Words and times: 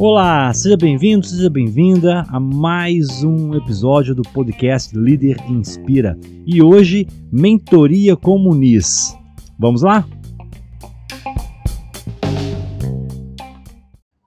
Olá, 0.00 0.54
seja 0.54 0.76
bem-vindo, 0.76 1.26
seja 1.26 1.50
bem-vinda 1.50 2.22
a 2.28 2.38
mais 2.38 3.24
um 3.24 3.52
episódio 3.56 4.14
do 4.14 4.22
podcast 4.22 4.96
Líder 4.96 5.36
Inspira. 5.50 6.16
E 6.46 6.62
hoje, 6.62 7.04
Mentoria 7.32 8.16
Comunis. 8.16 9.12
Vamos 9.58 9.82
lá? 9.82 10.06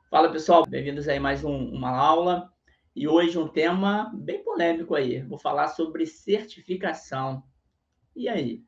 Fala 0.09 0.29
pessoal, 0.29 0.65
bem-vindos 0.67 1.07
aí 1.07 1.19
a 1.19 1.21
mais 1.21 1.45
um, 1.45 1.55
uma 1.69 1.91
aula. 1.91 2.51
E 2.93 3.07
hoje 3.07 3.37
um 3.37 3.47
tema 3.47 4.11
bem 4.13 4.43
polêmico 4.43 4.93
aí. 4.93 5.21
Vou 5.21 5.37
falar 5.39 5.69
sobre 5.69 6.05
certificação. 6.05 7.41
E 8.13 8.27
aí? 8.27 8.61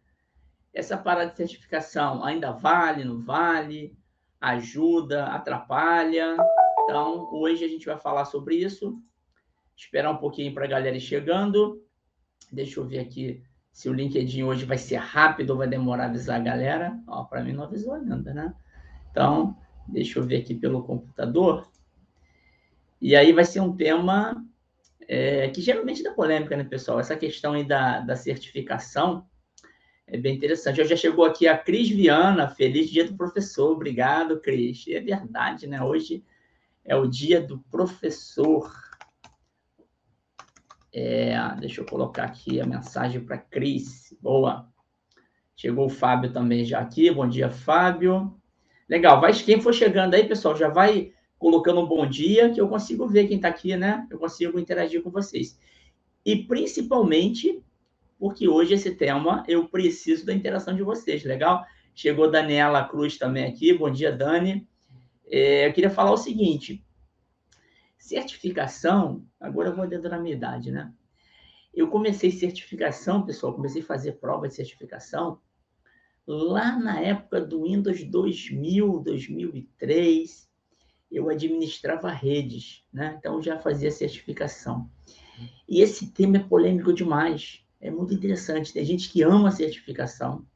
Essa 0.73 0.97
parada 0.97 1.29
de 1.29 1.37
certificação 1.37 2.23
ainda 2.23 2.51
vale, 2.51 3.03
não 3.03 3.21
vale? 3.21 3.95
Ajuda, 4.41 5.27
atrapalha? 5.27 6.35
Então, 6.83 7.29
hoje 7.31 7.63
a 7.63 7.67
gente 7.67 7.85
vai 7.85 7.97
falar 7.97 8.25
sobre 8.25 8.55
isso. 8.55 8.99
Esperar 9.77 10.11
um 10.11 10.17
pouquinho 10.17 10.53
para 10.53 10.65
a 10.65 10.67
galera 10.67 10.97
ir 10.97 11.01
chegando. 11.01 11.81
Deixa 12.51 12.79
eu 12.79 12.87
ver 12.87 12.99
aqui 12.99 13.43
se 13.71 13.87
o 13.87 13.93
LinkedIn 13.93 14.43
hoje 14.43 14.65
vai 14.65 14.77
ser 14.77 14.97
rápido 14.97 15.51
ou 15.51 15.57
vai 15.57 15.67
demorar 15.67 16.05
a 16.05 16.07
avisar 16.07 16.39
a 16.39 16.43
galera. 16.43 16.99
Ó, 17.07 17.23
para 17.23 17.43
mim 17.43 17.53
não 17.53 17.63
avisou 17.63 17.93
ainda, 17.93 18.33
né? 18.33 18.53
Então, 19.11 19.55
deixa 19.87 20.19
eu 20.19 20.23
ver 20.23 20.37
aqui 20.37 20.55
pelo 20.55 20.83
computador. 20.83 21.67
E 22.99 23.15
aí 23.15 23.31
vai 23.31 23.45
ser 23.45 23.59
um 23.59 23.75
tema 23.75 24.43
é, 25.07 25.49
que 25.49 25.61
geralmente 25.61 26.01
dá 26.01 26.11
polêmica, 26.13 26.57
né, 26.57 26.63
pessoal? 26.63 26.99
Essa 26.99 27.15
questão 27.15 27.53
aí 27.53 27.63
da, 27.63 27.99
da 27.99 28.15
certificação 28.15 29.27
é 30.07 30.17
bem 30.17 30.35
interessante. 30.35 30.81
Hoje 30.81 30.89
já 30.89 30.95
chegou 30.95 31.25
aqui 31.25 31.47
a 31.47 31.57
Cris 31.57 31.89
Viana. 31.89 32.47
Feliz 32.49 32.89
dia 32.89 33.05
do 33.05 33.15
professor. 33.15 33.71
Obrigado, 33.71 34.39
Cris. 34.39 34.85
É 34.87 34.99
verdade, 34.99 35.65
né? 35.65 35.81
Hoje 35.81 36.23
é 36.83 36.95
o 36.95 37.07
dia 37.07 37.41
do 37.41 37.59
professor. 37.71 38.71
É, 40.93 41.35
deixa 41.59 41.81
eu 41.81 41.85
colocar 41.85 42.25
aqui 42.25 42.59
a 42.59 42.65
mensagem 42.65 43.23
para 43.23 43.37
Cris. 43.37 44.15
Boa. 44.21 44.69
Chegou 45.55 45.85
o 45.85 45.89
Fábio 45.89 46.33
também 46.33 46.65
já 46.65 46.79
aqui. 46.79 47.09
Bom 47.09 47.27
dia, 47.27 47.49
Fábio. 47.49 48.39
Legal. 48.89 49.21
Vai, 49.21 49.33
quem 49.33 49.61
for 49.61 49.73
chegando 49.73 50.13
aí, 50.13 50.27
pessoal, 50.27 50.55
já 50.55 50.67
vai 50.67 51.13
colocando 51.39 51.81
um 51.81 51.87
bom 51.87 52.05
dia, 52.07 52.51
que 52.51 52.59
eu 52.59 52.67
consigo 52.67 53.07
ver 53.07 53.27
quem 53.27 53.37
está 53.37 53.47
aqui, 53.47 53.75
né? 53.75 54.05
Eu 54.09 54.19
consigo 54.19 54.59
interagir 54.59 55.01
com 55.01 55.09
vocês. 55.09 55.57
E 56.25 56.35
principalmente 56.35 57.63
porque 58.23 58.47
hoje 58.47 58.73
esse 58.73 58.95
tema 58.95 59.43
eu 59.49 59.67
preciso 59.67 60.25
da 60.25 60.33
interação 60.33 60.73
de 60.73 60.81
vocês, 60.81 61.25
legal? 61.25 61.65
Chegou 61.93 62.31
Daniela 62.31 62.87
Cruz 62.87 63.17
também 63.17 63.43
aqui. 63.43 63.77
Bom 63.77 63.91
dia, 63.91 64.13
Dani. 64.13 64.65
É, 65.27 65.67
eu 65.67 65.73
queria 65.73 65.89
falar 65.89 66.13
o 66.13 66.15
seguinte: 66.15 66.81
certificação, 67.97 69.27
agora 69.37 69.67
eu 69.67 69.75
vou 69.75 69.85
dentro 69.85 70.09
da 70.09 70.17
minha 70.17 70.33
idade, 70.33 70.71
né? 70.71 70.93
Eu 71.73 71.89
comecei 71.89 72.31
certificação, 72.31 73.25
pessoal, 73.25 73.53
comecei 73.53 73.81
a 73.81 73.85
fazer 73.85 74.13
prova 74.13 74.47
de 74.47 74.55
certificação 74.55 75.41
lá 76.25 76.79
na 76.79 77.01
época 77.01 77.41
do 77.41 77.63
Windows 77.63 78.05
2000, 78.05 78.99
2003. 79.01 80.49
Eu 81.11 81.29
administrava 81.29 82.09
redes, 82.09 82.85
né? 82.93 83.17
Então 83.19 83.41
já 83.41 83.59
fazia 83.59 83.91
certificação. 83.91 84.89
E 85.67 85.81
esse 85.81 86.13
tema 86.13 86.37
é 86.37 86.39
polêmico 86.39 86.93
demais. 86.93 87.62
É 87.83 87.91
muito 87.91 88.13
interessante. 88.13 88.71
Tem 88.71 88.85
gente 88.85 89.09
que 89.09 89.21
ama 89.21 89.49
a 89.49 89.51
certificação, 89.51 90.47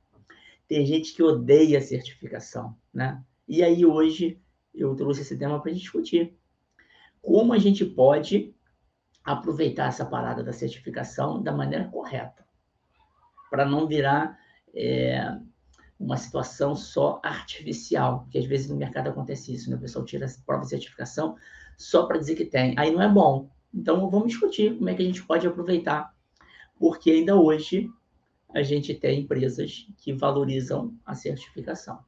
tem 0.65 0.85
gente 0.85 1.13
que 1.13 1.21
odeia 1.21 1.77
a 1.77 1.81
certificação, 1.81 2.73
né? 2.93 3.21
E 3.45 3.61
aí 3.61 3.85
hoje 3.85 4.41
eu 4.73 4.95
trouxe 4.95 5.21
esse 5.21 5.37
tema 5.37 5.61
para 5.61 5.73
discutir. 5.73 6.37
Como 7.21 7.51
a 7.51 7.57
gente 7.57 7.83
pode 7.83 8.55
aproveitar 9.25 9.87
essa 9.87 10.05
parada 10.05 10.41
da 10.41 10.53
certificação 10.53 11.43
da 11.43 11.51
maneira 11.51 11.89
correta, 11.89 12.47
para 13.49 13.65
não 13.65 13.85
virar 13.85 14.39
é, 14.73 15.37
uma 15.99 16.15
situação 16.15 16.77
só 16.77 17.19
artificial, 17.21 18.25
que 18.31 18.37
às 18.37 18.45
vezes 18.45 18.69
no 18.69 18.77
mercado 18.77 19.09
acontece 19.09 19.53
isso, 19.53 19.69
né? 19.69 19.75
O 19.75 19.81
pessoal 19.81 20.05
tira 20.05 20.25
a 20.25 20.29
prova 20.45 20.63
de 20.63 20.69
certificação 20.69 21.35
só 21.77 22.05
para 22.05 22.19
dizer 22.19 22.35
que 22.35 22.45
tem. 22.45 22.73
Aí 22.77 22.89
não 22.89 23.01
é 23.01 23.09
bom. 23.09 23.49
Então 23.73 24.09
vamos 24.09 24.29
discutir 24.29 24.77
como 24.77 24.89
é 24.89 24.95
que 24.95 25.01
a 25.01 25.05
gente 25.05 25.25
pode 25.25 25.45
aproveitar, 25.45 26.15
porque 26.79 27.11
ainda 27.11 27.35
hoje 27.35 27.89
a 28.53 28.63
gente 28.63 28.93
tem 28.93 29.21
empresas 29.21 29.87
que 29.97 30.13
valorizam 30.13 30.93
a 31.05 31.13
certificação 31.13 31.99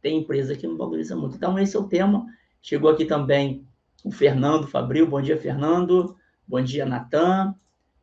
tem 0.00 0.18
empresa 0.18 0.56
que 0.56 0.66
não 0.66 0.76
valoriza 0.76 1.14
muito. 1.16 1.36
Então, 1.36 1.58
esse 1.58 1.76
é 1.76 1.78
o 1.78 1.88
tema. 1.88 2.26
Chegou 2.60 2.90
aqui 2.90 3.04
também 3.04 3.66
o 4.04 4.10
Fernando 4.10 4.66
Fabril. 4.66 5.06
Bom 5.06 5.20
dia, 5.20 5.36
Fernando. 5.36 6.16
Bom 6.46 6.60
dia, 6.62 6.86
Natan. 6.86 7.54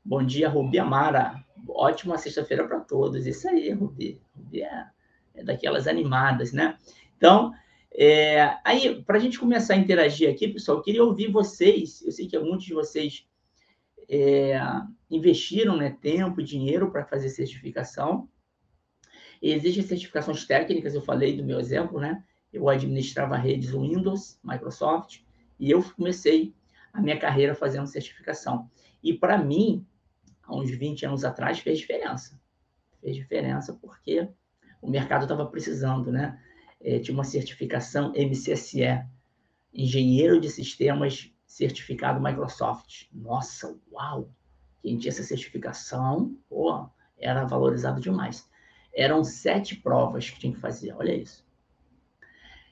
Bom 0.04 0.24
dia, 0.24 0.50
Rubi 0.50 0.80
Amara. 0.80 1.44
Ótima 1.68 2.18
sexta-feira 2.18 2.68
para 2.68 2.80
todos. 2.80 3.26
Isso 3.26 3.50
aí, 3.50 3.72
Rubi. 3.72 4.22
Rubi 4.36 4.62
é, 4.62 4.86
é 5.36 5.44
daquelas 5.44 5.88
animadas, 5.88 6.54
né? 6.54 6.78
Então, 7.18 7.52
é, 7.92 8.58
aí, 8.64 9.02
para 9.04 9.18
a 9.18 9.20
gente 9.20 9.40
começar 9.40 9.74
a 9.74 9.78
interagir 9.78 10.30
aqui, 10.30 10.48
pessoal, 10.48 10.78
eu 10.78 10.84
queria 10.84 11.04
ouvir 11.04 11.32
vocês. 11.32 12.02
Eu 12.06 12.12
sei 12.12 12.28
que 12.28 12.38
muitos 12.38 12.66
de 12.66 12.74
vocês 12.74 13.28
é, 14.10 14.60
investiram 15.10 15.76
né, 15.76 15.96
tempo, 16.02 16.42
dinheiro 16.42 16.92
para 16.92 17.06
fazer 17.06 17.30
certificação. 17.30 18.30
Existem 19.42 19.84
certificações 19.84 20.46
técnicas, 20.46 20.96
eu 20.96 21.02
falei 21.02 21.36
do 21.36 21.44
meu 21.44 21.60
exemplo, 21.60 22.00
né? 22.00 22.24
Eu 22.52 22.70
administrava 22.70 23.38
redes 23.38 23.72
Windows, 23.72 24.40
Microsoft, 24.44 25.20
e 25.60 25.70
eu 25.70 25.84
comecei 25.96 26.56
a 26.94 27.02
minha 27.02 27.20
carreira 27.20 27.54
fazendo 27.54 27.86
certificação. 27.88 28.70
E 29.04 29.14
para 29.14 29.38
mim, 29.38 29.86
há 30.44 30.56
uns 30.56 30.72
20 30.72 31.06
anos 31.06 31.24
atrás, 31.24 31.60
fez 31.60 31.80
diferença. 31.80 32.40
Fez 33.02 33.16
diferença 33.16 33.74
porque 33.74 34.28
o 34.82 34.90
mercado 34.90 35.24
estava 35.24 35.46
precisando, 35.46 36.12
né? 36.12 36.42
É, 36.80 37.00
tinha 37.00 37.14
uma 37.14 37.24
certificação 37.24 38.14
MCSE, 38.16 39.04
Engenheiro 39.74 40.40
de 40.40 40.50
Sistemas 40.50 41.32
Certificado 41.48 42.22
Microsoft. 42.22 43.06
Nossa, 43.12 43.76
uau! 43.92 44.30
Quem 44.82 44.98
tinha 44.98 45.10
essa 45.10 45.24
certificação, 45.24 46.38
pô, 46.48 46.88
era 47.18 47.46
valorizado 47.46 48.00
demais. 48.00 48.48
Eram 48.94 49.24
sete 49.24 49.76
provas 49.76 50.30
que 50.30 50.40
tinha 50.40 50.54
que 50.54 50.60
fazer, 50.60 50.94
olha 50.94 51.16
isso. 51.16 51.48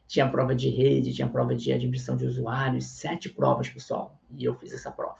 Tinha 0.08 0.30
prova 0.30 0.53
de 0.53 0.69
rede, 0.69 1.13
tinha 1.13 1.28
prova 1.28 1.56
de 1.56 1.74
admissão 1.74 2.16
de 2.16 2.25
usuários, 2.25 2.86
sete 2.86 3.30
provas, 3.30 3.69
pessoal. 3.69 4.19
E 4.38 4.46
eu 4.46 4.53
fiz 4.53 4.72
essa 4.72 4.92
prova. 4.92 5.18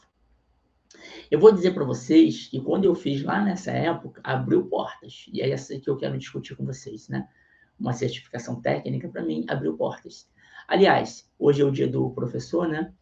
Eu 1.30 1.40
vou 1.40 1.52
dizer 1.52 1.74
para 1.74 1.84
vocês 1.84 2.48
que 2.48 2.62
quando 2.62 2.86
eu 2.86 2.94
fiz 2.94 3.24
lá 3.24 3.42
nessa 3.42 3.72
época, 3.72 4.22
abriu 4.24 4.68
portas. 4.68 5.26
E 5.32 5.42
é 5.42 5.50
essa 5.50 5.80
que 5.80 5.90
eu 5.90 5.98
quero 5.98 6.18
discutir 6.18 6.56
com 6.56 6.66
vocês, 6.66 7.10
né? 7.10 7.28
Uma 7.80 7.94
certificação 7.94 8.62
técnica, 8.62 9.10
para 9.10 9.24
mim, 9.24 9.44
abriu 9.48 9.76
portas. 9.76 10.30
Aliás, 10.68 11.30
hoje 11.38 11.62
é 11.62 11.66
o 11.66 11.72
dia 11.72 11.88
do 11.88 12.10
professor, 12.12 12.68
né? 12.68 12.94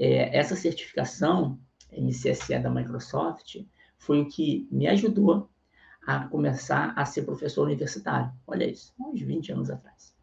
É, 0.00 0.38
essa 0.38 0.54
certificação, 0.54 1.58
MCSE 1.92 2.56
da 2.60 2.70
Microsoft, 2.70 3.56
foi 3.98 4.20
o 4.20 4.28
que 4.28 4.68
me 4.70 4.86
ajudou 4.86 5.50
a 6.06 6.20
começar 6.28 6.92
a 6.96 7.04
ser 7.04 7.22
professor 7.22 7.64
universitário. 7.64 8.32
Olha 8.46 8.64
isso, 8.64 8.94
uns 8.96 9.20
20 9.20 9.52
anos 9.52 9.70
atrás. 9.70 10.16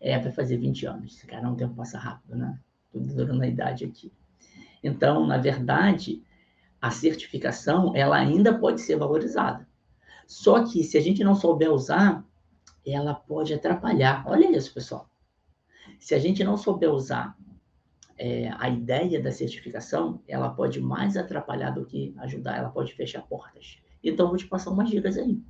É, 0.00 0.18
vai 0.18 0.32
fazer 0.32 0.56
20 0.56 0.86
anos. 0.86 1.22
Cara, 1.24 1.46
um 1.46 1.54
tempo 1.54 1.74
passa 1.74 1.98
rápido, 1.98 2.34
né? 2.34 2.58
Tudo 2.90 3.14
durando 3.14 3.42
a 3.42 3.46
idade 3.46 3.84
aqui. 3.84 4.10
Então, 4.82 5.26
na 5.26 5.36
verdade, 5.36 6.24
a 6.80 6.90
certificação, 6.90 7.94
ela 7.94 8.16
ainda 8.16 8.58
pode 8.58 8.80
ser 8.80 8.96
valorizada. 8.96 9.68
Só 10.26 10.64
que, 10.64 10.82
se 10.82 10.96
a 10.96 11.00
gente 11.00 11.22
não 11.22 11.34
souber 11.34 11.70
usar, 11.70 12.24
ela 12.86 13.14
pode 13.14 13.52
atrapalhar. 13.52 14.24
Olha 14.26 14.56
isso, 14.56 14.72
pessoal. 14.72 15.10
Se 15.98 16.14
a 16.14 16.18
gente 16.18 16.42
não 16.42 16.56
souber 16.56 16.90
usar 16.90 17.36
é, 18.18 18.50
a 18.58 18.68
ideia 18.68 19.20
da 19.20 19.30
certificação, 19.30 20.22
ela 20.26 20.48
pode 20.48 20.80
mais 20.80 21.16
atrapalhar 21.16 21.70
do 21.70 21.84
que 21.84 22.14
ajudar, 22.18 22.56
ela 22.56 22.70
pode 22.70 22.94
fechar 22.94 23.22
portas. 23.22 23.78
Então, 24.02 24.28
vou 24.28 24.36
te 24.36 24.46
passar 24.46 24.70
umas 24.70 24.88
dicas 24.88 25.16
aí. 25.16 25.40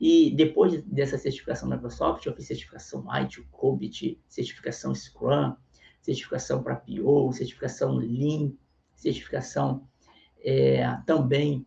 E 0.00 0.30
depois 0.30 0.82
dessa 0.84 1.16
certificação 1.16 1.68
Microsoft, 1.68 2.24
eu 2.26 2.34
fiz 2.34 2.46
certificação 2.46 3.06
ITIL, 3.22 3.46
COBIT, 3.50 4.20
certificação 4.28 4.94
Scrum, 4.94 5.54
certificação 6.02 6.62
para 6.62 6.76
PO, 6.76 7.32
certificação 7.32 7.94
Lean, 7.94 8.52
certificação 8.94 9.88
é, 10.44 10.86
também 11.06 11.66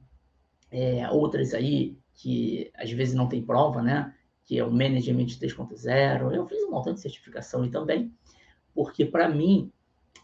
é, 0.71 1.09
outras 1.09 1.53
aí 1.53 1.97
que 2.13 2.71
às 2.75 2.91
vezes 2.91 3.13
não 3.13 3.27
tem 3.27 3.41
prova, 3.41 3.81
né? 3.81 4.13
Que 4.45 4.59
é 4.59 4.63
o 4.63 4.71
Management 4.71 5.27
3.0. 5.27 6.33
Eu 6.33 6.47
fiz 6.47 6.63
um 6.63 6.71
montão 6.71 6.93
de 6.93 7.01
certificação 7.01 7.65
e 7.65 7.71
também, 7.71 8.13
porque 8.73 9.05
para 9.05 9.27
mim, 9.27 9.71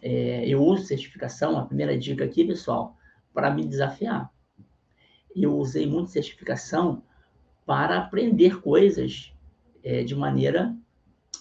é, 0.02 0.48
eu 0.48 0.64
uso 0.64 0.86
certificação, 0.86 1.58
a 1.58 1.66
primeira 1.66 1.98
dica 1.98 2.26
aqui, 2.26 2.46
pessoal, 2.46 2.96
para 3.34 3.52
me 3.52 3.66
desafiar 3.66 4.32
eu 5.36 5.58
usei 5.58 5.86
muito 5.86 6.12
certificação 6.12 7.04
para 7.66 7.98
aprender 7.98 8.62
coisas 8.62 9.34
é, 9.84 10.04
de 10.04 10.16
maneira 10.16 10.76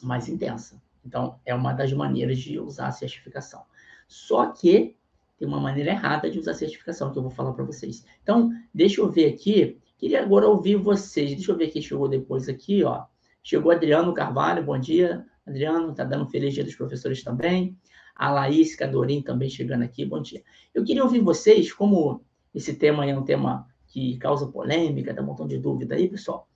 mais 0.02 0.28
intensa. 0.28 0.82
Então, 1.04 1.38
é 1.44 1.54
uma 1.54 1.72
das 1.72 1.92
maneiras 1.92 2.38
de 2.38 2.58
usar 2.58 2.88
a 2.88 2.92
certificação. 2.92 3.62
Só 4.08 4.46
que 4.46 4.96
tem 5.38 5.46
uma 5.46 5.60
maneira 5.60 5.90
errada 5.90 6.30
de 6.30 6.38
usar 6.38 6.52
a 6.52 6.54
certificação, 6.54 7.12
que 7.12 7.18
eu 7.18 7.22
vou 7.22 7.30
falar 7.30 7.52
para 7.52 7.64
vocês. 7.64 8.04
Então, 8.22 8.50
deixa 8.72 9.00
eu 9.00 9.10
ver 9.10 9.32
aqui. 9.32 9.78
Queria 9.98 10.22
agora 10.22 10.48
ouvir 10.48 10.76
vocês. 10.76 11.34
Deixa 11.34 11.52
eu 11.52 11.56
ver 11.56 11.68
quem 11.68 11.82
chegou 11.82 12.08
depois 12.08 12.48
aqui, 12.48 12.82
ó. 12.82 13.04
Chegou 13.42 13.70
Adriano 13.70 14.14
Carvalho, 14.14 14.64
bom 14.64 14.78
dia. 14.78 15.26
Adriano, 15.46 15.94
tá 15.94 16.04
dando 16.04 16.26
feliz 16.26 16.54
dia 16.54 16.64
dos 16.64 16.74
professores 16.74 17.22
também. 17.22 17.78
A 18.14 18.30
Laís 18.30 18.76
Cadorim 18.76 19.22
também 19.22 19.50
chegando 19.50 19.82
aqui, 19.82 20.04
bom 20.04 20.20
dia. 20.20 20.42
Eu 20.72 20.84
queria 20.84 21.02
ouvir 21.02 21.20
vocês, 21.20 21.72
como 21.72 22.22
esse 22.54 22.74
tema 22.74 23.04
é 23.04 23.16
um 23.16 23.24
tema 23.24 23.66
que 23.88 24.16
causa 24.18 24.46
polêmica, 24.46 25.12
dá 25.12 25.22
um 25.22 25.26
montão 25.26 25.46
de 25.46 25.58
dúvida 25.58 25.94
aí, 25.94 26.08
pessoal. 26.08 26.48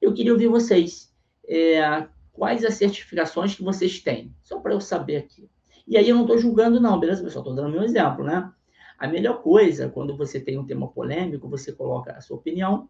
Eu 0.00 0.12
queria 0.12 0.32
ouvir 0.32 0.48
vocês. 0.48 1.12
É, 1.48 2.06
quais 2.32 2.64
as 2.64 2.74
certificações 2.74 3.54
que 3.54 3.62
vocês 3.62 4.00
têm? 4.00 4.34
Só 4.42 4.60
para 4.60 4.72
eu 4.72 4.80
saber 4.80 5.16
aqui. 5.16 5.48
E 5.86 5.96
aí 5.96 6.08
eu 6.08 6.16
não 6.16 6.22
estou 6.22 6.38
julgando, 6.38 6.80
não, 6.80 6.98
beleza, 6.98 7.22
pessoal? 7.22 7.44
Estou 7.44 7.54
dando 7.54 7.72
meu 7.72 7.82
exemplo, 7.82 8.24
né? 8.24 8.52
A 8.98 9.06
melhor 9.06 9.42
coisa, 9.42 9.88
quando 9.88 10.16
você 10.16 10.40
tem 10.40 10.58
um 10.58 10.66
tema 10.66 10.88
polêmico, 10.88 11.48
você 11.48 11.72
coloca 11.72 12.12
a 12.12 12.20
sua 12.20 12.36
opinião 12.36 12.88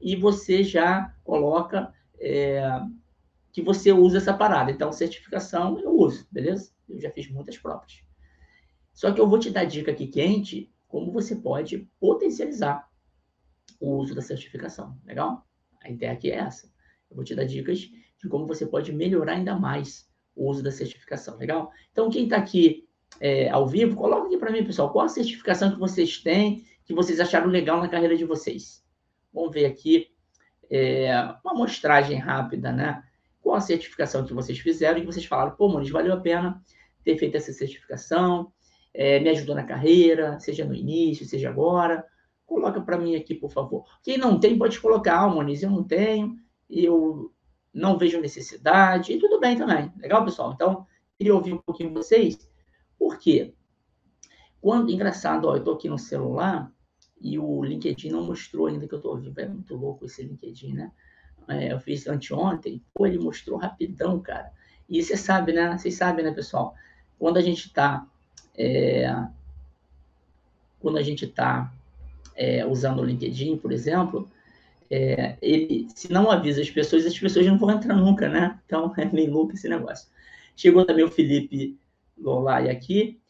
e 0.00 0.14
você 0.14 0.62
já 0.62 1.14
coloca 1.24 1.92
é, 2.20 2.80
que 3.50 3.62
você 3.62 3.92
usa 3.92 4.18
essa 4.18 4.34
parada. 4.34 4.70
Então, 4.70 4.92
certificação 4.92 5.78
eu 5.80 5.96
uso, 5.96 6.26
beleza? 6.30 6.70
Eu 6.92 7.00
já 7.00 7.10
fiz 7.10 7.30
muitas 7.30 7.58
provas. 7.58 8.02
Só 8.92 9.12
que 9.12 9.20
eu 9.20 9.28
vou 9.28 9.38
te 9.38 9.50
dar 9.50 9.64
dica 9.64 9.90
aqui 9.90 10.06
quente, 10.06 10.72
como 10.86 11.10
você 11.10 11.34
pode 11.36 11.88
potencializar 11.98 12.88
o 13.80 13.96
uso 13.96 14.14
da 14.14 14.20
certificação, 14.20 14.98
legal? 15.04 15.46
A 15.82 15.90
ideia 15.90 16.12
aqui 16.12 16.30
é 16.30 16.36
essa. 16.36 16.70
Eu 17.10 17.16
vou 17.16 17.24
te 17.24 17.34
dar 17.34 17.44
dicas 17.44 17.78
de 17.78 18.28
como 18.28 18.46
você 18.46 18.66
pode 18.66 18.92
melhorar 18.92 19.32
ainda 19.32 19.58
mais 19.58 20.08
o 20.36 20.48
uso 20.48 20.62
da 20.62 20.70
certificação, 20.70 21.36
legal? 21.36 21.70
Então, 21.90 22.10
quem 22.10 22.24
está 22.24 22.36
aqui 22.36 22.88
é, 23.20 23.48
ao 23.50 23.66
vivo, 23.66 23.96
coloca 23.96 24.26
aqui 24.26 24.36
para 24.36 24.52
mim, 24.52 24.64
pessoal, 24.64 24.92
qual 24.92 25.06
a 25.06 25.08
certificação 25.08 25.72
que 25.72 25.78
vocês 25.78 26.18
têm, 26.18 26.64
que 26.84 26.94
vocês 26.94 27.20
acharam 27.20 27.48
legal 27.48 27.80
na 27.80 27.88
carreira 27.88 28.16
de 28.16 28.24
vocês. 28.24 28.84
Vamos 29.32 29.52
ver 29.52 29.66
aqui 29.66 30.08
é, 30.70 31.12
uma 31.44 31.52
amostragem 31.52 32.18
rápida, 32.18 32.72
né? 32.72 33.02
Qual 33.40 33.56
a 33.56 33.60
certificação 33.60 34.24
que 34.24 34.32
vocês 34.32 34.58
fizeram 34.58 34.98
e 34.98 35.00
que 35.00 35.06
vocês 35.06 35.26
falaram, 35.26 35.56
pô, 35.56 35.68
Muniz, 35.68 35.90
valeu 35.90 36.12
a 36.12 36.20
pena 36.20 36.62
ter 37.04 37.18
feito 37.18 37.36
essa 37.36 37.52
certificação, 37.52 38.52
é, 38.94 39.18
me 39.20 39.30
ajudou 39.30 39.54
na 39.54 39.64
carreira, 39.64 40.38
seja 40.38 40.64
no 40.64 40.74
início, 40.74 41.26
seja 41.26 41.48
agora. 41.48 42.04
Coloca 42.46 42.80
para 42.80 42.98
mim 42.98 43.16
aqui, 43.16 43.34
por 43.34 43.50
favor. 43.50 43.84
Quem 44.02 44.18
não 44.18 44.38
tem, 44.38 44.58
pode 44.58 44.78
colocar, 44.80 45.20
ah, 45.20 45.28
Muniz, 45.28 45.62
eu 45.62 45.70
não 45.70 45.82
tenho, 45.82 46.36
eu 46.68 47.32
não 47.72 47.96
vejo 47.96 48.20
necessidade, 48.20 49.12
e 49.12 49.18
tudo 49.18 49.40
bem 49.40 49.56
também. 49.56 49.90
Legal, 49.98 50.24
pessoal? 50.24 50.52
Então, 50.52 50.86
queria 51.16 51.34
ouvir 51.34 51.54
um 51.54 51.58
pouquinho 51.58 51.94
vocês. 51.94 52.38
Por 52.98 53.18
quê? 53.18 53.54
Quando, 54.60 54.92
engraçado, 54.92 55.48
ó, 55.48 55.54
eu 55.54 55.58
estou 55.58 55.74
aqui 55.74 55.88
no 55.88 55.98
celular 55.98 56.70
e 57.20 57.38
o 57.38 57.64
LinkedIn 57.64 58.10
não 58.10 58.24
mostrou 58.24 58.66
ainda 58.66 58.86
que 58.86 58.94
eu 58.94 58.98
estou 58.98 59.16
vivo. 59.16 59.40
É 59.40 59.48
muito 59.48 59.74
louco 59.74 60.04
esse 60.04 60.22
LinkedIn, 60.22 60.74
né? 60.74 60.92
É, 61.48 61.72
eu 61.72 61.80
fiz 61.80 62.06
anteontem, 62.06 62.84
pô, 62.94 63.06
ele 63.06 63.18
mostrou 63.18 63.58
rapidão, 63.58 64.20
cara. 64.20 64.52
E 64.88 65.02
você 65.02 65.16
sabe, 65.16 65.52
né? 65.52 65.76
Vocês 65.76 65.94
sabem, 65.94 66.24
né, 66.24 66.32
pessoal? 66.32 66.74
Quando 67.22 67.36
a 67.36 67.40
gente 67.40 67.68
está 67.68 68.04
é, 68.58 69.06
quando 70.80 70.98
a 70.98 71.02
gente 71.02 71.24
está 71.24 71.72
é, 72.34 72.66
usando 72.66 72.98
o 72.98 73.04
LinkedIn, 73.04 73.58
por 73.58 73.70
exemplo, 73.70 74.28
é, 74.90 75.36
ele, 75.40 75.86
se 75.94 76.12
não 76.12 76.28
avisa 76.28 76.60
as 76.60 76.68
pessoas, 76.68 77.06
as 77.06 77.16
pessoas 77.16 77.46
não 77.46 77.56
vão 77.56 77.70
entrar 77.70 77.94
nunca, 77.94 78.28
né? 78.28 78.58
Então 78.66 78.92
é 78.98 79.04
meio 79.04 79.30
louco 79.30 79.54
esse 79.54 79.68
negócio. 79.68 80.08
Chegou 80.56 80.84
também 80.84 81.04
o 81.04 81.10
Felipe 81.12 81.78
Lolai 82.18 82.68
aqui. 82.68 83.20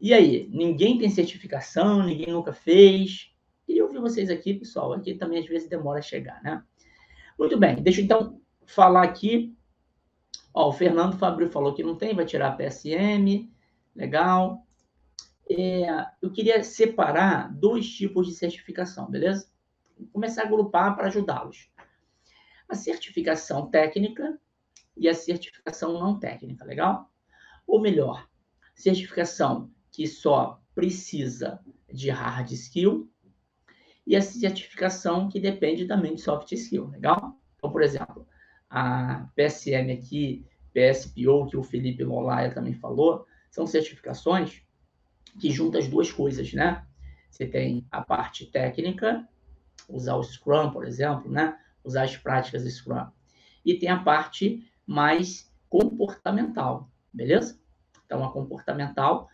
E 0.00 0.14
aí, 0.14 0.48
ninguém 0.52 0.96
tem 0.96 1.10
certificação, 1.10 2.04
ninguém 2.04 2.32
nunca 2.32 2.52
fez. 2.52 3.32
Queria 3.66 3.84
ouvir 3.84 3.98
vocês 3.98 4.30
aqui, 4.30 4.54
pessoal. 4.54 4.92
Aqui 4.92 5.14
também 5.14 5.40
às 5.40 5.46
vezes 5.46 5.68
demora 5.68 5.98
a 5.98 6.02
chegar, 6.02 6.40
né? 6.44 6.62
Muito 7.36 7.58
bem, 7.58 7.82
deixa 7.82 8.00
eu 8.00 8.04
então 8.04 8.40
falar 8.64 9.02
aqui. 9.02 9.52
Ó, 10.52 10.68
o 10.68 10.72
Fernando 10.72 11.18
Fabrício 11.18 11.52
falou 11.52 11.74
que 11.74 11.82
não 11.82 11.96
tem, 11.96 12.14
vai 12.14 12.24
tirar 12.24 12.48
a 12.48 12.56
PSM. 12.56 13.50
Legal. 13.94 14.66
É, 15.48 16.06
eu 16.22 16.30
queria 16.30 16.62
separar 16.62 17.52
dois 17.52 17.88
tipos 17.88 18.26
de 18.26 18.34
certificação, 18.34 19.10
beleza? 19.10 19.50
começar 20.12 20.42
a 20.42 20.46
agrupar 20.46 20.96
para 20.96 21.08
ajudá-los. 21.08 21.70
A 22.68 22.74
certificação 22.74 23.68
técnica 23.70 24.38
e 24.96 25.08
a 25.08 25.14
certificação 25.14 25.94
não 25.94 26.18
técnica, 26.18 26.64
legal? 26.64 27.10
Ou 27.66 27.80
melhor, 27.80 28.28
certificação 28.74 29.70
que 29.90 30.06
só 30.06 30.60
precisa 30.74 31.60
de 31.92 32.10
hard 32.10 32.50
skill 32.52 33.10
e 34.06 34.16
a 34.16 34.22
certificação 34.22 35.28
que 35.28 35.40
depende 35.40 35.86
também 35.86 36.14
de 36.14 36.20
soft 36.20 36.50
skill, 36.52 36.88
legal? 36.88 37.38
Então, 37.56 37.70
por 37.70 37.82
exemplo, 37.82 38.19
a 38.70 39.28
PSM 39.34 39.92
aqui, 39.92 40.46
PSPO, 40.72 41.46
que 41.48 41.56
o 41.56 41.62
Felipe 41.62 42.04
Lolaia 42.04 42.54
também 42.54 42.74
falou, 42.74 43.26
são 43.50 43.66
certificações 43.66 44.62
que 45.40 45.50
juntam 45.50 45.80
as 45.80 45.88
duas 45.88 46.10
coisas, 46.12 46.52
né? 46.52 46.86
Você 47.30 47.46
tem 47.46 47.86
a 47.90 48.00
parte 48.00 48.46
técnica 48.46 49.28
usar 49.88 50.14
o 50.14 50.22
Scrum, 50.22 50.70
por 50.70 50.86
exemplo, 50.86 51.30
né? 51.30 51.58
usar 51.84 52.04
as 52.04 52.16
práticas 52.16 52.62
Scrum. 52.64 53.06
E 53.64 53.74
tem 53.74 53.88
a 53.88 53.98
parte 53.98 54.64
mais 54.86 55.50
comportamental, 55.68 56.90
beleza? 57.12 57.58
Então, 58.04 58.24
a 58.24 58.32
comportamental 58.32 59.28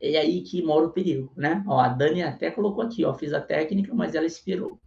é 0.00 0.16
aí 0.18 0.42
que 0.42 0.62
mora 0.62 0.86
o 0.86 0.92
perigo, 0.92 1.32
né? 1.36 1.64
Ó, 1.66 1.78
a 1.78 1.88
Dani 1.88 2.22
até 2.22 2.50
colocou 2.50 2.84
aqui, 2.84 3.04
ó, 3.04 3.14
fiz 3.14 3.32
a 3.32 3.40
técnica, 3.40 3.94
mas 3.94 4.14
ela 4.14 4.26
expirou. 4.26 4.80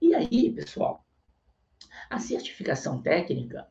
E 0.00 0.14
aí, 0.14 0.50
pessoal, 0.52 1.05
a 2.08 2.18
certificação 2.18 3.00
técnica, 3.00 3.66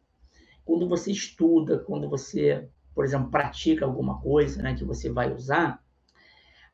quando 0.64 0.88
você 0.88 1.12
estuda, 1.12 1.80
quando 1.80 2.10
você, 2.10 2.68
por 2.94 3.06
exemplo, 3.06 3.30
pratica 3.30 3.86
alguma 3.86 4.20
coisa, 4.20 4.62
né, 4.62 4.76
que 4.76 4.84
você 4.84 5.10
vai 5.10 5.32
usar, 5.34 5.84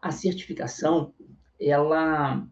a 0.02 0.12
certificação, 0.12 1.14
ela 1.60 2.48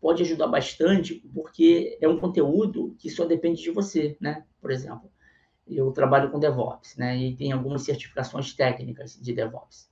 pode 0.00 0.22
ajudar 0.22 0.46
bastante, 0.46 1.14
porque 1.34 1.98
é 2.00 2.06
um 2.06 2.18
conteúdo 2.18 2.94
que 2.98 3.10
só 3.10 3.24
depende 3.24 3.62
de 3.62 3.70
você, 3.70 4.16
né? 4.20 4.44
Por 4.60 4.70
exemplo, 4.70 5.10
eu 5.66 5.90
trabalho 5.92 6.30
com 6.30 6.38
DevOps, 6.38 6.96
né? 6.96 7.16
E 7.16 7.34
tem 7.34 7.52
algumas 7.52 7.82
certificações 7.82 8.52
técnicas 8.52 9.18
de 9.20 9.32
DevOps. 9.32 9.90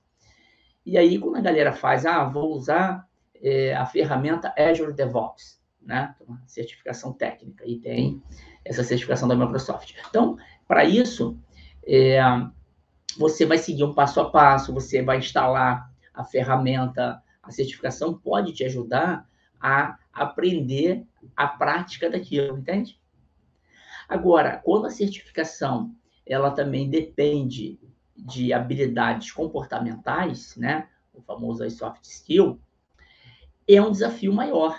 E 0.85 0.97
aí, 0.97 1.17
quando 1.17 1.37
a 1.37 1.41
galera 1.41 1.73
faz, 1.73 2.05
ah, 2.05 2.23
vou 2.25 2.53
usar 2.53 3.09
é, 3.41 3.73
a 3.73 3.85
ferramenta 3.85 4.53
Azure 4.57 4.93
DevOps, 4.93 5.59
né? 5.85 6.15
Uma 6.27 6.41
certificação 6.47 7.13
técnica, 7.13 7.65
e 7.65 7.79
tem 7.79 8.21
essa 8.63 8.83
certificação 8.83 9.27
da 9.27 9.35
Microsoft. 9.35 9.93
Então, 10.09 10.37
para 10.67 10.83
isso, 10.85 11.37
é, 11.85 12.19
você 13.17 13.45
vai 13.45 13.57
seguir 13.57 13.83
um 13.83 13.93
passo 13.93 14.19
a 14.19 14.29
passo, 14.29 14.73
você 14.73 15.01
vai 15.01 15.17
instalar 15.17 15.91
a 16.13 16.23
ferramenta, 16.23 17.21
a 17.41 17.51
certificação 17.51 18.13
pode 18.13 18.53
te 18.53 18.63
ajudar 18.63 19.27
a 19.59 19.97
aprender 20.11 21.05
a 21.35 21.47
prática 21.47 22.09
daquilo, 22.09 22.57
entende? 22.57 22.99
Agora, 24.07 24.57
quando 24.57 24.85
a 24.85 24.91
certificação 24.91 25.95
ela 26.25 26.51
também 26.51 26.89
depende 26.89 27.79
de 28.15 28.53
habilidades 28.53 29.31
comportamentais, 29.31 30.55
né? 30.55 30.87
O 31.13 31.21
famoso 31.21 31.69
soft 31.69 32.03
skill, 32.05 32.59
é 33.67 33.81
um 33.81 33.91
desafio 33.91 34.33
maior, 34.33 34.77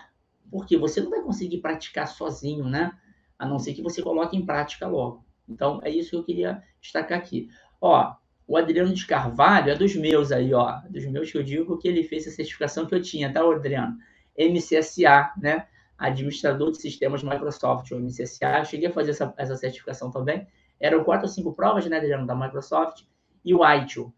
porque 0.54 0.78
você 0.78 1.00
não 1.00 1.10
vai 1.10 1.20
conseguir 1.20 1.58
praticar 1.58 2.06
sozinho, 2.06 2.68
né? 2.68 2.96
A 3.36 3.44
não 3.44 3.58
ser 3.58 3.74
que 3.74 3.82
você 3.82 4.00
coloque 4.00 4.36
em 4.36 4.46
prática 4.46 4.86
logo. 4.86 5.26
Então, 5.48 5.80
é 5.82 5.90
isso 5.90 6.10
que 6.10 6.16
eu 6.16 6.22
queria 6.22 6.62
destacar 6.80 7.18
aqui. 7.18 7.48
Ó, 7.80 8.14
o 8.46 8.56
Adriano 8.56 8.94
de 8.94 9.04
Carvalho 9.04 9.72
é 9.72 9.74
dos 9.74 9.96
meus 9.96 10.30
aí, 10.30 10.54
ó, 10.54 10.78
dos 10.88 11.04
meus 11.06 11.32
que 11.32 11.38
eu 11.38 11.42
digo 11.42 11.76
que 11.76 11.88
ele 11.88 12.04
fez 12.04 12.28
a 12.28 12.30
certificação 12.30 12.86
que 12.86 12.94
eu 12.94 13.02
tinha, 13.02 13.32
tá, 13.32 13.40
Adriano? 13.40 13.98
MCSA, 14.38 15.32
né? 15.42 15.66
Administrador 15.98 16.70
de 16.70 16.80
Sistemas 16.80 17.24
Microsoft, 17.24 17.90
o 17.90 17.98
MCSA. 17.98 18.58
Eu 18.60 18.64
cheguei 18.64 18.86
a 18.86 18.92
fazer 18.92 19.10
essa, 19.10 19.34
essa 19.36 19.56
certificação 19.56 20.08
também. 20.08 20.46
Eram 20.78 21.02
quatro 21.02 21.26
ou 21.26 21.32
cinco 21.32 21.52
provas, 21.52 21.84
né, 21.86 21.96
Adriano, 21.96 22.28
da 22.28 22.34
Microsoft. 22.36 23.02
E 23.44 23.52
o 23.52 23.68
ITIL. 23.68 24.14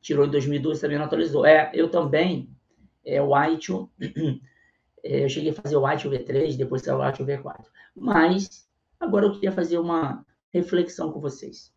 Tirou 0.00 0.24
em 0.24 0.30
2012, 0.30 0.80
também 0.80 0.98
não 0.98 1.06
atualizou. 1.06 1.44
É, 1.44 1.68
eu 1.74 1.90
também, 1.90 2.48
é, 3.04 3.20
o 3.20 3.36
ITIL, 3.44 3.90
eu 5.02 5.28
cheguei 5.28 5.50
a 5.50 5.54
fazer 5.54 5.76
o 5.76 5.88
ITIL 5.88 6.10
V3, 6.10 6.56
depois 6.56 6.86
o 6.86 7.08
ITIL 7.08 7.26
V4. 7.26 7.64
Mas, 7.94 8.68
agora 9.00 9.26
eu 9.26 9.32
queria 9.32 9.52
fazer 9.52 9.78
uma 9.78 10.24
reflexão 10.52 11.10
com 11.12 11.20
vocês. 11.20 11.72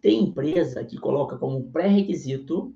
Tem 0.00 0.22
empresa 0.22 0.84
que 0.84 0.98
coloca 0.98 1.38
como 1.38 1.70
pré-requisito 1.70 2.74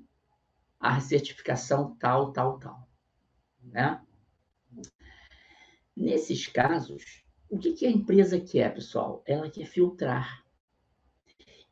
a 0.79 0.99
certificação 0.99 1.95
tal, 1.99 2.31
tal, 2.31 2.57
tal. 2.57 2.89
Né? 3.61 4.01
Nesses 5.95 6.47
casos, 6.47 7.23
o 7.49 7.57
que, 7.57 7.73
que 7.73 7.85
a 7.85 7.91
empresa 7.91 8.39
quer, 8.39 8.73
pessoal? 8.73 9.21
Ela 9.27 9.49
quer 9.49 9.65
filtrar. 9.65 10.43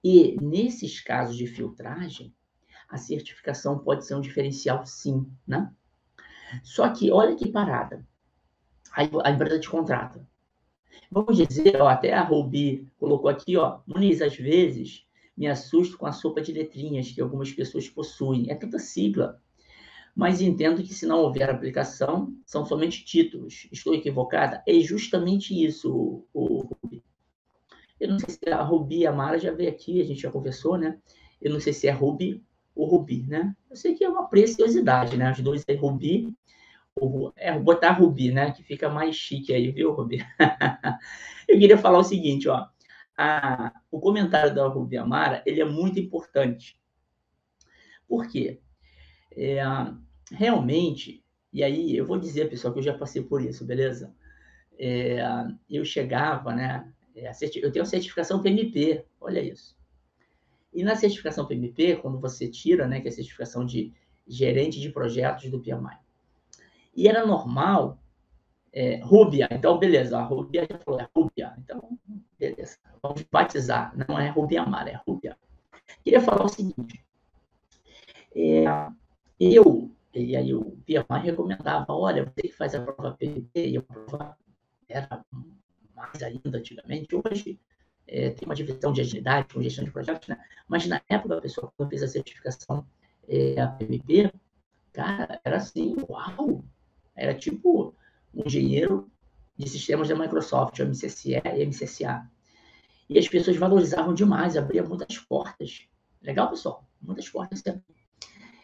E 0.03 0.35
nesses 0.41 1.01
casos 1.01 1.35
de 1.35 1.47
filtragem, 1.47 2.35
a 2.87 2.97
certificação 2.97 3.79
pode 3.79 4.05
ser 4.05 4.15
um 4.15 4.21
diferencial 4.21 4.85
sim, 4.85 5.31
né? 5.45 5.73
Só 6.63 6.89
que 6.89 7.11
olha 7.11 7.35
que 7.35 7.51
parada. 7.51 8.05
A 8.93 9.31
empresa 9.31 9.59
te 9.59 9.69
contrata. 9.69 10.27
Vamos 11.11 11.37
dizer, 11.37 11.79
ó, 11.81 11.87
até 11.87 12.13
a 12.13 12.23
Rubi 12.23 12.87
colocou 12.97 13.29
aqui, 13.29 13.55
ó, 13.55 13.79
Muniz, 13.85 14.21
às 14.21 14.35
vezes 14.35 15.05
me 15.37 15.47
assusto 15.47 15.97
com 15.97 16.07
a 16.07 16.11
sopa 16.11 16.41
de 16.41 16.51
letrinhas 16.51 17.11
que 17.11 17.21
algumas 17.21 17.51
pessoas 17.51 17.87
possuem. 17.87 18.49
É 18.49 18.55
tanta 18.55 18.79
sigla. 18.79 19.39
Mas 20.15 20.41
entendo 20.41 20.81
que 20.81 20.93
se 20.93 21.05
não 21.05 21.19
houver 21.19 21.47
aplicação, 21.47 22.35
são 22.43 22.65
somente 22.65 23.05
títulos. 23.05 23.67
Estou 23.71 23.93
equivocada? 23.93 24.63
É 24.67 24.79
justamente 24.79 25.53
isso, 25.53 26.25
o, 26.33 26.61
Rubi. 26.61 27.03
Eu 27.99 28.09
não 28.09 28.19
sei 28.19 28.29
se 28.29 28.49
a 28.49 28.61
Rubi 28.63 28.99
e 28.99 29.07
a 29.07 29.11
Mara 29.11 29.37
já 29.37 29.51
veio 29.51 29.69
aqui, 29.69 30.01
a 30.01 30.05
gente 30.05 30.21
já 30.21 30.31
conversou, 30.31 30.75
né? 30.75 30.99
Eu 31.39 31.53
não 31.53 31.59
sei 31.59 31.71
se 31.71 31.87
é 31.87 31.91
Rubi 31.91 32.43
ou 32.77 32.87
Rubi, 32.87 33.25
né? 33.27 33.55
Eu 33.69 33.75
sei 33.75 33.95
que 33.95 34.03
é 34.03 34.09
uma 34.09 34.29
preciosidade, 34.29 35.17
né? 35.17 35.31
Os 35.31 35.39
dois 35.41 35.63
é 35.67 35.73
Rubi, 35.73 36.33
é 37.35 37.57
botar 37.57 37.91
Rubi, 37.91 38.31
né? 38.31 38.51
Que 38.51 38.63
fica 38.63 38.87
mais 38.89 39.15
chique 39.15 39.53
aí, 39.53 39.71
viu, 39.71 39.91
Rubi? 39.91 40.19
eu 41.47 41.57
queria 41.57 41.77
falar 41.77 41.97
o 41.97 42.03
seguinte, 42.03 42.47
ó. 42.47 42.67
A, 43.17 43.73
o 43.89 43.99
comentário 43.99 44.53
da 44.53 44.67
Rubi 44.67 44.95
Amara, 44.95 45.41
ele 45.45 45.59
é 45.59 45.65
muito 45.65 45.99
importante. 45.99 46.79
Por 48.07 48.27
quê? 48.27 48.59
É, 49.35 49.59
realmente, 50.31 51.23
e 51.51 51.63
aí 51.63 51.97
eu 51.97 52.05
vou 52.05 52.19
dizer, 52.19 52.49
pessoal, 52.49 52.73
que 52.73 52.79
eu 52.79 52.83
já 52.83 52.95
passei 52.95 53.23
por 53.23 53.41
isso, 53.41 53.65
beleza? 53.65 54.13
É, 54.77 55.19
eu 55.67 55.83
chegava, 55.83 56.53
né? 56.53 56.93
É, 57.15 57.31
eu 57.55 57.71
tenho 57.71 57.83
a 57.83 57.87
certificação 57.87 58.41
PMP, 58.41 59.03
olha 59.19 59.41
isso. 59.41 59.75
E 60.77 60.83
na 60.83 60.95
certificação 60.95 61.47
PMP, 61.47 61.95
quando 61.95 62.19
você 62.19 62.47
tira, 62.47 62.87
né, 62.87 63.01
que 63.01 63.07
é 63.07 63.09
a 63.09 63.13
certificação 63.13 63.65
de 63.65 63.91
gerente 64.27 64.79
de 64.79 64.91
projetos 64.91 65.49
do 65.49 65.59
PMI. 65.59 65.97
E 66.95 67.07
era 67.07 67.25
normal, 67.25 67.97
é, 68.71 69.01
Rubia, 69.03 69.47
então 69.49 69.79
beleza, 69.79 70.19
a 70.19 70.21
Rubia 70.21 70.67
já 70.69 70.77
falou, 70.77 70.99
é 70.99 71.09
Rubia, 71.15 71.55
então 71.57 71.97
beleza, 72.37 72.77
vamos 73.01 73.23
batizar, 73.23 73.91
não 74.07 74.19
é 74.19 74.29
Rubia 74.29 74.63
Mara, 74.67 74.91
é 74.91 75.01
Rubia. 75.07 75.35
Queria 76.03 76.21
falar 76.21 76.45
o 76.45 76.49
seguinte, 76.49 77.03
é, 78.35 78.65
eu, 79.39 79.89
e 80.13 80.35
aí 80.35 80.53
o 80.53 80.77
PMI 80.85 81.23
recomendava, 81.23 81.91
olha, 81.91 82.23
você 82.23 82.49
que 82.49 82.53
faz 82.53 82.75
a 82.75 82.83
prova 82.83 83.17
PMP, 83.17 83.67
e 83.67 83.77
a 83.77 83.81
prova 83.81 84.37
era 84.87 85.25
mais 85.95 86.21
ainda 86.21 86.55
antigamente, 86.55 87.15
hoje 87.15 87.59
é, 88.07 88.29
tem 88.29 88.47
uma 88.47 88.55
divisão 88.55 88.91
de 88.93 89.01
agilidade 89.01 89.53
com 89.53 89.61
gestão 89.61 89.83
de 89.83 89.91
projetos, 89.91 90.27
né? 90.27 90.39
Mas 90.67 90.87
na 90.87 91.01
época, 91.09 91.37
a 91.37 91.41
pessoa, 91.41 91.71
quando 91.75 91.89
fez 91.89 92.03
a 92.03 92.07
certificação 92.07 92.85
é, 93.27 93.59
a 93.59 93.67
PMP, 93.67 94.31
cara, 94.93 95.39
era 95.43 95.57
assim, 95.57 95.95
uau! 96.09 96.63
Era 97.15 97.33
tipo 97.33 97.93
um 98.33 98.45
engenheiro 98.45 99.09
de 99.57 99.67
sistemas 99.67 100.07
da 100.07 100.15
Microsoft, 100.15 100.79
MCSE 100.79 101.33
e 101.33 101.65
MCSA. 101.65 102.29
E 103.09 103.17
as 103.17 103.27
pessoas 103.27 103.57
valorizavam 103.57 104.13
demais, 104.13 104.55
abria 104.55 104.83
muitas 104.83 105.17
portas. 105.17 105.87
Legal, 106.21 106.49
pessoal? 106.49 106.87
Muitas 107.01 107.29
portas. 107.29 107.63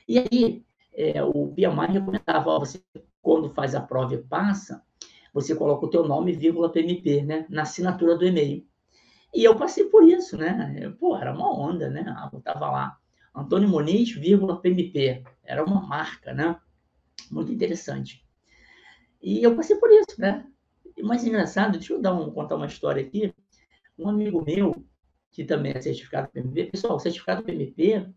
E 0.07 0.19
aí, 0.19 0.63
é, 0.93 1.23
o 1.23 1.47
PMI 1.53 1.93
recomendava, 1.93 2.49
ó, 2.49 2.59
você, 2.59 2.81
quando 3.21 3.49
faz 3.49 3.73
a 3.73 3.81
prova 3.81 4.13
e 4.13 4.17
passa, 4.17 4.83
você 5.33 5.55
coloca 5.55 5.85
o 5.85 5.89
teu 5.89 6.07
nome, 6.07 6.33
vírgula 6.33 6.71
PMP, 6.71 7.23
né? 7.23 7.45
Na 7.49 7.63
assinatura 7.63 8.17
do 8.17 8.25
e-mail. 8.25 8.65
E 9.33 9.43
eu 9.43 9.55
passei 9.55 9.85
por 9.85 10.07
isso, 10.07 10.37
né? 10.37 10.93
Pô, 10.99 11.17
era 11.17 11.33
uma 11.33 11.51
onda, 11.51 11.89
né? 11.89 12.03
Eu 12.05 12.39
ah, 12.39 12.41
tava 12.43 12.69
lá, 12.69 12.97
Antônio 13.35 13.67
Moniz, 13.67 14.11
vírgula 14.11 14.61
PMP. 14.61 15.23
Era 15.43 15.63
uma 15.63 15.81
marca, 15.81 16.33
né? 16.33 16.59
Muito 17.31 17.51
interessante. 17.51 18.23
E 19.21 19.41
eu 19.41 19.55
passei 19.55 19.75
por 19.77 19.89
isso, 19.91 20.19
né? 20.19 20.45
Mais 21.01 21.25
engraçado, 21.25 21.73
deixa 21.73 21.93
eu 21.93 22.01
dar 22.01 22.13
um, 22.13 22.29
contar 22.29 22.55
uma 22.55 22.67
história 22.67 23.01
aqui. 23.01 23.33
Um 23.97 24.07
amigo 24.07 24.43
meu, 24.45 24.85
que 25.31 25.43
também 25.43 25.73
é 25.73 25.81
certificado 25.81 26.29
PMP, 26.29 26.65
pessoal, 26.65 26.99
certificado 26.99 27.43
PMP, 27.43 28.07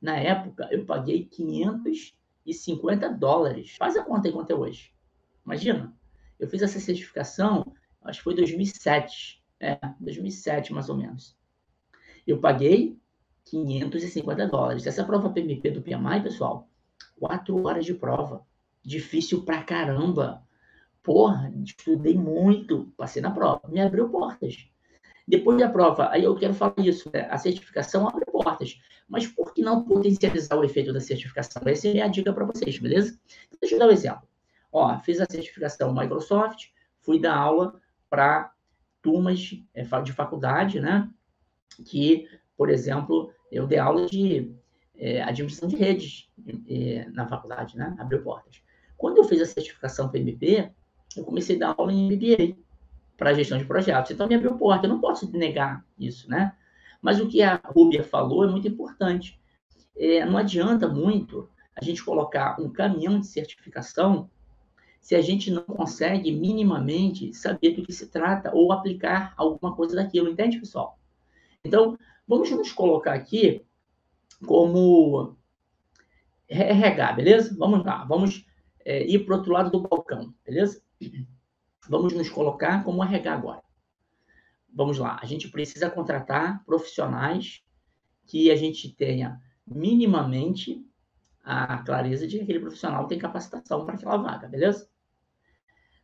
na 0.00 0.16
época, 0.16 0.68
eu 0.72 0.84
paguei 0.84 1.26
550 1.26 3.08
dólares. 3.10 3.76
Faz 3.76 3.96
a 3.96 4.02
conta 4.02 4.28
aí 4.28 4.32
quanto 4.32 4.50
é 4.50 4.54
hoje. 4.54 4.92
Imagina, 5.44 5.94
eu 6.38 6.48
fiz 6.48 6.62
essa 6.62 6.80
certificação, 6.80 7.72
acho 8.02 8.20
que 8.20 8.24
foi 8.24 8.34
2007. 8.34 9.39
É, 9.60 9.78
2007, 10.00 10.72
mais 10.72 10.88
ou 10.88 10.96
menos. 10.96 11.36
Eu 12.26 12.40
paguei 12.40 12.98
550 13.44 14.46
dólares. 14.48 14.86
Essa 14.86 15.04
prova 15.04 15.30
PMP 15.30 15.70
do 15.70 15.82
PMI, 15.82 16.22
pessoal, 16.22 16.68
quatro 17.18 17.66
horas 17.66 17.84
de 17.84 17.94
prova. 17.94 18.46
Difícil 18.82 19.44
pra 19.44 19.62
caramba. 19.62 20.42
Porra, 21.02 21.52
estudei 21.64 22.16
muito, 22.16 22.92
passei 22.96 23.20
na 23.20 23.30
prova, 23.30 23.62
me 23.68 23.80
abriu 23.80 24.08
portas. 24.08 24.68
Depois 25.26 25.58
da 25.58 25.68
prova, 25.68 26.10
aí 26.10 26.24
eu 26.24 26.34
quero 26.34 26.54
falar 26.54 26.74
isso, 26.78 27.10
né? 27.12 27.28
a 27.30 27.38
certificação 27.38 28.08
abre 28.08 28.24
portas. 28.26 28.80
Mas 29.08 29.26
por 29.26 29.54
que 29.54 29.62
não 29.62 29.84
potencializar 29.84 30.56
o 30.56 30.64
efeito 30.64 30.92
da 30.92 31.00
certificação? 31.00 31.62
Essa 31.66 31.88
é 31.88 32.00
a 32.00 32.08
dica 32.08 32.32
para 32.32 32.44
vocês, 32.44 32.78
beleza? 32.78 33.18
Então, 33.46 33.58
deixa 33.60 33.74
eu 33.74 33.78
dar 33.78 33.86
um 33.88 33.92
exemplo. 33.92 34.28
Ó, 34.72 34.98
fiz 35.00 35.20
a 35.20 35.26
certificação 35.28 35.94
Microsoft, 35.94 36.66
fui 37.00 37.20
dar 37.20 37.36
aula 37.36 37.80
para 38.08 38.52
turmas 39.02 39.52
é, 39.74 39.82
de 40.02 40.12
faculdade, 40.12 40.80
né? 40.80 41.08
Que, 41.84 42.28
por 42.56 42.68
exemplo, 42.68 43.32
eu 43.50 43.66
dei 43.66 43.78
aula 43.78 44.06
de 44.06 44.54
é, 44.96 45.22
administração 45.22 45.68
de 45.68 45.76
redes 45.76 46.30
é, 46.68 47.08
na 47.10 47.26
faculdade, 47.26 47.76
né? 47.76 47.96
Abriu 47.98 48.22
portas. 48.22 48.62
Quando 48.96 49.18
eu 49.18 49.24
fiz 49.24 49.40
a 49.40 49.46
certificação 49.46 50.10
PMP, 50.10 50.70
eu 51.16 51.24
comecei 51.24 51.56
a 51.56 51.58
dar 51.58 51.74
aula 51.76 51.92
em 51.92 52.06
MBA 52.06 52.56
para 53.16 53.34
gestão 53.34 53.58
de 53.58 53.64
projetos. 53.64 54.10
Então, 54.10 54.26
me 54.26 54.34
abriu 54.34 54.56
porta. 54.56 54.86
Eu 54.86 54.90
não 54.90 55.00
posso 55.00 55.30
negar 55.36 55.84
isso, 55.98 56.28
né? 56.28 56.54
Mas 57.00 57.20
o 57.20 57.28
que 57.28 57.42
a 57.42 57.60
Rubia 57.64 58.04
falou 58.04 58.44
é 58.44 58.48
muito 58.48 58.68
importante. 58.68 59.40
É, 59.96 60.24
não 60.24 60.36
adianta 60.36 60.86
muito 60.86 61.48
a 61.74 61.84
gente 61.84 62.04
colocar 62.04 62.60
um 62.60 62.70
caminhão 62.70 63.18
de 63.18 63.26
certificação 63.26 64.30
se 65.00 65.14
a 65.14 65.22
gente 65.22 65.50
não 65.50 65.62
consegue 65.62 66.30
minimamente 66.30 67.32
saber 67.32 67.70
do 67.70 67.82
que 67.82 67.92
se 67.92 68.08
trata 68.08 68.54
ou 68.54 68.72
aplicar 68.72 69.32
alguma 69.36 69.74
coisa 69.74 69.96
daquilo, 69.96 70.28
entende, 70.28 70.58
pessoal? 70.58 70.98
Então, 71.64 71.98
vamos 72.28 72.50
nos 72.50 72.70
colocar 72.70 73.14
aqui 73.14 73.64
como 74.46 75.36
RH, 76.48 77.12
beleza? 77.14 77.56
Vamos 77.58 77.84
lá, 77.84 78.04
vamos 78.04 78.44
é, 78.84 79.06
ir 79.06 79.24
para 79.24 79.34
o 79.34 79.38
outro 79.38 79.52
lado 79.52 79.70
do 79.70 79.80
balcão, 79.80 80.34
beleza? 80.44 80.82
Vamos 81.88 82.12
nos 82.12 82.28
colocar 82.28 82.84
como 82.84 83.02
RH 83.02 83.32
agora. 83.32 83.62
Vamos 84.72 84.98
lá, 84.98 85.18
a 85.20 85.26
gente 85.26 85.48
precisa 85.48 85.90
contratar 85.90 86.64
profissionais 86.64 87.64
que 88.26 88.50
a 88.50 88.56
gente 88.56 88.94
tenha 88.94 89.40
minimamente 89.66 90.86
a 91.42 91.78
clareza 91.78 92.26
de 92.26 92.36
que 92.36 92.44
aquele 92.44 92.60
profissional 92.60 93.06
tem 93.06 93.18
capacitação 93.18 93.84
para 93.84 93.94
aquela 93.94 94.16
vaga, 94.16 94.46
beleza? 94.46 94.89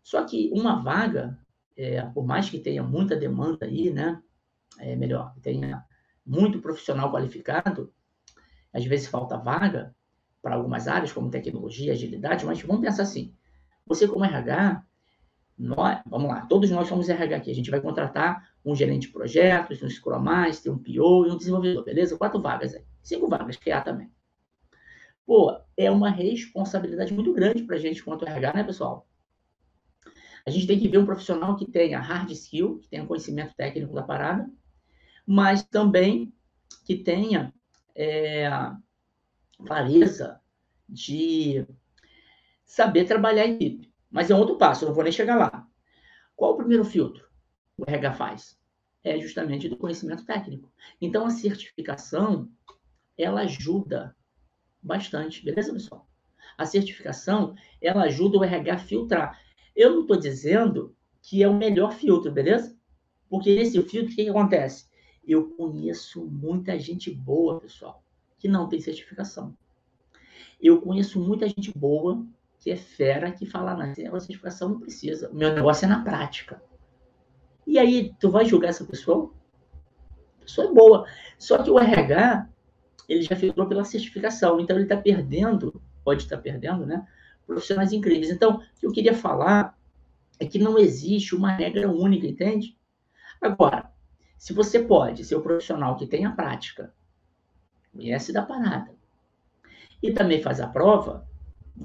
Só 0.06 0.24
que 0.24 0.52
uma 0.52 0.80
vaga, 0.80 1.36
é, 1.76 2.00
por 2.00 2.24
mais 2.24 2.48
que 2.48 2.60
tenha 2.60 2.80
muita 2.80 3.16
demanda 3.16 3.66
aí, 3.66 3.90
né? 3.90 4.22
É 4.78 4.94
melhor, 4.94 5.34
tenha 5.42 5.84
muito 6.24 6.60
profissional 6.60 7.10
qualificado, 7.10 7.92
às 8.72 8.84
vezes 8.84 9.08
falta 9.08 9.36
vaga 9.36 9.92
para 10.40 10.54
algumas 10.54 10.86
áreas, 10.86 11.12
como 11.12 11.28
tecnologia, 11.28 11.92
agilidade, 11.92 12.46
mas 12.46 12.62
vamos 12.62 12.82
pensar 12.82 13.02
assim: 13.02 13.34
você, 13.84 14.06
como 14.06 14.24
RH, 14.24 14.80
nós, 15.58 16.00
vamos 16.06 16.28
lá, 16.28 16.46
todos 16.46 16.70
nós 16.70 16.86
somos 16.86 17.08
RH 17.08 17.36
aqui, 17.36 17.50
a 17.50 17.54
gente 17.54 17.70
vai 17.72 17.80
contratar 17.80 18.48
um 18.64 18.76
gerente 18.76 19.08
de 19.08 19.12
projetos, 19.12 19.82
um 19.82 19.90
Scrum 19.90 20.20
Master, 20.20 20.72
um 20.72 20.78
PO 20.78 21.26
e 21.26 21.30
um 21.32 21.36
desenvolvedor, 21.36 21.82
beleza? 21.82 22.16
Quatro 22.16 22.40
vagas 22.40 22.76
aí, 22.76 22.84
cinco 23.02 23.28
vagas, 23.28 23.56
criar 23.56 23.80
também. 23.80 24.08
Pô, 25.26 25.60
é 25.76 25.90
uma 25.90 26.10
responsabilidade 26.10 27.12
muito 27.12 27.32
grande 27.32 27.64
para 27.64 27.74
a 27.74 27.80
gente 27.80 28.04
quanto 28.04 28.24
RH, 28.24 28.52
né, 28.52 28.62
pessoal? 28.62 29.04
A 30.46 30.50
gente 30.50 30.66
tem 30.66 30.78
que 30.78 30.88
ver 30.88 30.98
um 30.98 31.06
profissional 31.06 31.56
que 31.56 31.68
tenha 31.68 31.98
hard 31.98 32.30
skill, 32.30 32.78
que 32.78 32.88
tenha 32.88 33.04
conhecimento 33.04 33.54
técnico 33.56 33.92
da 33.92 34.02
parada, 34.02 34.48
mas 35.26 35.64
também 35.64 36.32
que 36.84 36.96
tenha 36.96 37.52
é, 37.94 38.48
clareza 39.66 40.40
de 40.88 41.66
saber 42.64 43.06
trabalhar 43.06 43.46
em 43.46 43.54
equipe. 43.54 43.92
Mas 44.08 44.30
é 44.30 44.34
outro 44.34 44.56
passo, 44.56 44.84
eu 44.84 44.88
não 44.88 44.94
vou 44.94 45.02
nem 45.02 45.12
chegar 45.12 45.36
lá. 45.36 45.66
Qual 46.36 46.52
o 46.52 46.56
primeiro 46.56 46.84
filtro 46.84 47.26
o 47.76 47.84
RH 47.86 48.12
faz? 48.12 48.58
É 49.02 49.18
justamente 49.18 49.68
do 49.68 49.76
conhecimento 49.76 50.24
técnico. 50.24 50.72
Então, 51.00 51.26
a 51.26 51.30
certificação, 51.30 52.48
ela 53.18 53.42
ajuda 53.42 54.14
bastante, 54.82 55.44
beleza, 55.44 55.72
pessoal? 55.72 56.08
A 56.56 56.64
certificação, 56.64 57.54
ela 57.80 58.04
ajuda 58.04 58.38
o 58.38 58.44
RH 58.44 58.74
a 58.74 58.78
filtrar. 58.78 59.40
Eu 59.76 59.90
não 59.90 60.00
estou 60.02 60.16
dizendo 60.16 60.94
que 61.22 61.42
é 61.42 61.48
o 61.48 61.54
melhor 61.54 61.92
filtro, 61.92 62.32
beleza? 62.32 62.76
Porque 63.28 63.54
nesse 63.54 63.80
filtro, 63.82 64.12
o 64.12 64.16
que, 64.16 64.24
que 64.24 64.30
acontece? 64.30 64.86
eu 65.26 65.50
conheço 65.50 66.24
muita 66.24 66.78
gente 66.78 67.10
boa, 67.10 67.60
pessoal, 67.60 68.02
que 68.38 68.46
não 68.46 68.68
tem 68.68 68.80
certificação. 68.80 69.56
Eu 70.60 70.80
conheço 70.80 71.18
muita 71.20 71.48
gente 71.48 71.76
boa 71.76 72.24
que 72.60 72.70
é 72.70 72.76
fera, 72.76 73.32
que 73.32 73.44
fala, 73.44 73.74
na 73.74 73.92
certificação 73.94 74.70
não 74.70 74.80
precisa. 74.80 75.28
O 75.30 75.34
meu 75.34 75.52
negócio 75.52 75.84
é 75.84 75.88
na 75.88 76.02
prática. 76.02 76.62
E 77.66 77.78
aí, 77.78 78.14
tu 78.18 78.30
vai 78.30 78.46
julgar 78.46 78.68
essa 78.68 78.84
pessoa? 78.84 79.32
A 80.38 80.44
pessoa 80.44 80.68
é 80.68 80.72
boa. 80.72 81.06
Só 81.38 81.62
que 81.62 81.70
o 81.70 81.78
RH, 81.78 82.48
ele 83.08 83.22
já 83.22 83.36
filtrou 83.36 83.66
pela 83.66 83.84
certificação. 83.84 84.60
Então, 84.60 84.76
ele 84.76 84.84
está 84.84 84.96
perdendo, 84.96 85.82
pode 86.04 86.22
estar 86.22 86.36
tá 86.36 86.42
perdendo, 86.42 86.86
né? 86.86 87.06
Profissionais 87.46 87.92
incríveis. 87.92 88.30
Então, 88.30 88.56
o 88.56 88.80
que 88.80 88.86
eu 88.86 88.92
queria 88.92 89.14
falar 89.14 89.78
é 90.38 90.46
que 90.46 90.58
não 90.58 90.78
existe 90.78 91.34
uma 91.34 91.52
regra 91.52 91.90
única, 91.90 92.26
entende? 92.26 92.76
Agora, 93.40 93.90
se 94.36 94.52
você 94.52 94.80
pode 94.80 95.24
ser 95.24 95.36
o 95.36 95.42
profissional 95.42 95.96
que 95.96 96.06
tem 96.06 96.24
a 96.24 96.32
prática, 96.32 96.92
conhece 97.92 98.32
da 98.32 98.42
parada, 98.42 98.94
e 100.02 100.12
também 100.12 100.42
faz 100.42 100.60
a 100.60 100.68
prova, 100.68 101.26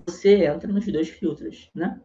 você 0.06 0.46
entra 0.46 0.72
nos 0.72 0.86
dois 0.86 1.10
filtros, 1.10 1.70
né? 1.74 2.02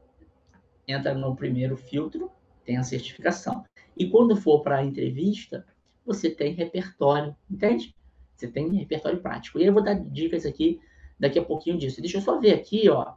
Entra 0.86 1.14
no 1.14 1.34
primeiro 1.34 1.76
filtro, 1.76 2.30
tem 2.64 2.76
a 2.76 2.82
certificação. 2.82 3.64
E 3.96 4.08
quando 4.08 4.36
for 4.36 4.62
para 4.62 4.78
a 4.78 4.84
entrevista, 4.84 5.66
você 6.04 6.30
tem 6.30 6.52
repertório, 6.52 7.34
entende? 7.50 7.94
Você 8.34 8.46
tem 8.46 8.72
repertório 8.72 9.20
prático. 9.20 9.58
E 9.58 9.64
eu 9.64 9.72
vou 9.72 9.82
dar 9.82 9.94
dicas 9.94 10.46
aqui 10.46 10.80
daqui 11.18 11.38
a 11.38 11.44
pouquinho 11.44 11.78
disso. 11.78 12.00
Deixa 12.00 12.18
eu 12.18 12.22
só 12.22 12.38
ver 12.38 12.54
aqui, 12.54 12.88
ó. 12.88 13.14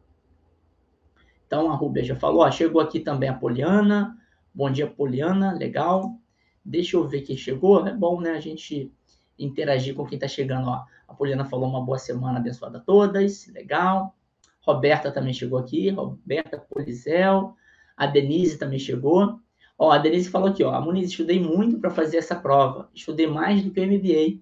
Então 1.49 1.71
a 1.71 1.75
Rubia 1.75 2.03
já 2.03 2.15
falou, 2.15 2.43
ó, 2.43 2.51
chegou 2.51 2.79
aqui 2.79 2.99
também 2.99 3.27
a 3.27 3.33
Poliana. 3.33 4.15
Bom 4.53 4.69
dia, 4.69 4.85
Poliana, 4.85 5.51
legal. 5.51 6.15
Deixa 6.63 6.95
eu 6.95 7.07
ver 7.07 7.23
quem 7.23 7.35
chegou. 7.35 7.87
É 7.87 7.91
bom, 7.91 8.21
né? 8.21 8.33
A 8.33 8.39
gente 8.39 8.93
interagir 9.37 9.95
com 9.95 10.05
quem 10.05 10.15
está 10.15 10.27
chegando. 10.27 10.67
Ó. 10.67 10.85
A 11.07 11.13
Poliana 11.15 11.43
falou 11.43 11.67
uma 11.67 11.83
boa 11.83 11.97
semana 11.97 12.37
abençoada 12.37 12.77
a 12.77 12.81
todas. 12.81 13.47
Legal. 13.47 14.15
Roberta 14.61 15.11
também 15.11 15.33
chegou 15.33 15.57
aqui. 15.57 15.89
Roberta 15.89 16.59
Polizel. 16.59 17.55
A 17.97 18.05
Denise 18.05 18.59
também 18.59 18.77
chegou. 18.77 19.39
Ó, 19.75 19.89
a 19.89 19.97
Denise 19.97 20.29
falou 20.29 20.49
aqui, 20.49 20.63
ó. 20.63 20.71
A 20.71 20.79
Muniz, 20.79 21.09
estudei 21.09 21.39
muito 21.39 21.79
para 21.79 21.89
fazer 21.89 22.17
essa 22.17 22.35
prova. 22.35 22.91
Estudei 22.93 23.25
mais 23.25 23.63
do 23.63 23.71
que 23.71 23.79
o 23.79 23.87
MBA. 23.87 24.39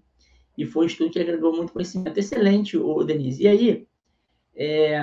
E 0.57 0.65
foi 0.65 0.83
um 0.83 0.87
estudo 0.87 1.09
que 1.09 1.21
agregou 1.21 1.55
muito 1.55 1.71
conhecimento. 1.71 2.17
Excelente, 2.17 2.77
ô, 2.77 3.01
Denise. 3.05 3.43
E 3.43 3.47
aí, 3.47 3.87
é, 4.53 5.01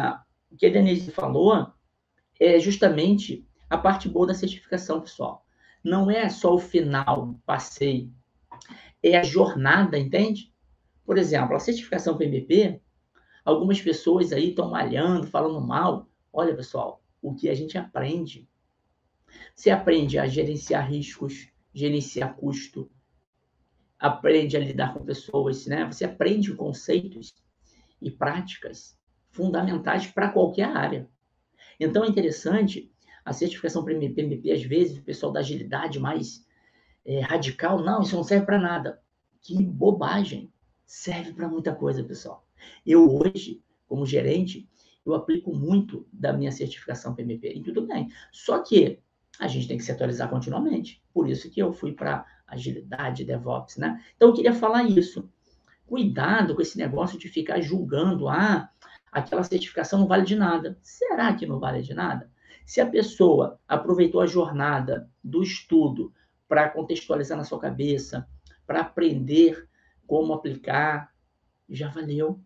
o 0.52 0.56
que 0.58 0.66
a 0.66 0.70
Denise 0.70 1.10
falou 1.10 1.72
é 2.40 2.58
justamente 2.58 3.46
a 3.68 3.78
parte 3.78 4.08
boa 4.08 4.26
da 4.26 4.34
certificação, 4.34 5.00
pessoal 5.00 5.44
não 5.84 6.10
é 6.10 6.30
só 6.30 6.54
o 6.54 6.58
final, 6.58 7.38
passei, 7.44 8.10
é 9.02 9.18
a 9.18 9.22
jornada, 9.22 9.98
entende? 9.98 10.50
Por 11.04 11.18
exemplo, 11.18 11.54
a 11.54 11.60
certificação 11.60 12.16
PMP, 12.16 12.80
algumas 13.44 13.82
pessoas 13.82 14.32
aí 14.32 14.48
estão 14.48 14.70
malhando, 14.70 15.26
falando 15.26 15.60
mal. 15.60 16.08
Olha, 16.32 16.56
pessoal, 16.56 17.04
o 17.20 17.34
que 17.34 17.50
a 17.50 17.54
gente 17.54 17.76
aprende. 17.76 18.48
Você 19.54 19.70
aprende 19.70 20.18
a 20.18 20.26
gerenciar 20.26 20.88
riscos, 20.88 21.50
gerenciar 21.74 22.34
custo, 22.34 22.90
aprende 23.98 24.56
a 24.56 24.60
lidar 24.60 24.94
com 24.94 25.04
pessoas, 25.04 25.66
né? 25.66 25.84
Você 25.84 26.06
aprende 26.06 26.54
conceitos 26.54 27.34
e 28.00 28.10
práticas 28.10 28.98
fundamentais 29.30 30.06
para 30.06 30.30
qualquer 30.30 30.64
área. 30.64 31.10
Então 31.78 32.04
é 32.04 32.08
interessante 32.08 32.92
a 33.24 33.32
certificação 33.32 33.84
PMP, 33.84 34.52
às 34.52 34.62
vezes, 34.62 34.98
o 34.98 35.02
pessoal 35.02 35.32
da 35.32 35.40
agilidade 35.40 35.98
mais 35.98 36.46
é, 37.04 37.20
radical, 37.20 37.82
não, 37.82 38.02
isso 38.02 38.16
não 38.16 38.24
serve 38.24 38.46
para 38.46 38.58
nada. 38.58 39.00
Que 39.40 39.62
bobagem. 39.62 40.52
Serve 40.86 41.32
para 41.32 41.48
muita 41.48 41.74
coisa, 41.74 42.04
pessoal. 42.04 42.46
Eu 42.84 43.10
hoje, 43.10 43.62
como 43.86 44.04
gerente, 44.04 44.68
eu 45.04 45.14
aplico 45.14 45.54
muito 45.54 46.06
da 46.12 46.32
minha 46.32 46.52
certificação 46.52 47.14
PMP 47.14 47.48
e 47.54 47.62
tudo 47.62 47.86
bem. 47.86 48.10
Só 48.30 48.58
que 48.60 49.00
a 49.38 49.48
gente 49.48 49.68
tem 49.68 49.76
que 49.76 49.84
se 49.84 49.92
atualizar 49.92 50.28
continuamente. 50.28 51.02
Por 51.12 51.28
isso 51.28 51.50
que 51.50 51.60
eu 51.60 51.72
fui 51.72 51.92
para 51.92 52.24
agilidade, 52.46 53.24
DevOps, 53.24 53.76
né? 53.76 54.02
Então 54.16 54.28
eu 54.28 54.34
queria 54.34 54.54
falar 54.54 54.84
isso. 54.84 55.28
Cuidado 55.86 56.54
com 56.54 56.62
esse 56.62 56.78
negócio 56.78 57.18
de 57.18 57.28
ficar 57.28 57.60
julgando, 57.60 58.28
ah, 58.28 58.70
aquela 59.14 59.44
certificação 59.44 60.00
não 60.00 60.08
vale 60.08 60.24
de 60.24 60.34
nada. 60.34 60.76
Será 60.82 61.32
que 61.32 61.46
não 61.46 61.60
vale 61.60 61.80
de 61.82 61.94
nada? 61.94 62.30
Se 62.66 62.80
a 62.80 62.86
pessoa 62.86 63.60
aproveitou 63.68 64.20
a 64.20 64.26
jornada 64.26 65.08
do 65.22 65.42
estudo 65.42 66.12
para 66.48 66.68
contextualizar 66.68 67.38
na 67.38 67.44
sua 67.44 67.60
cabeça, 67.60 68.28
para 68.66 68.80
aprender 68.80 69.68
como 70.06 70.32
aplicar, 70.32 71.12
já 71.68 71.88
valeu. 71.88 72.40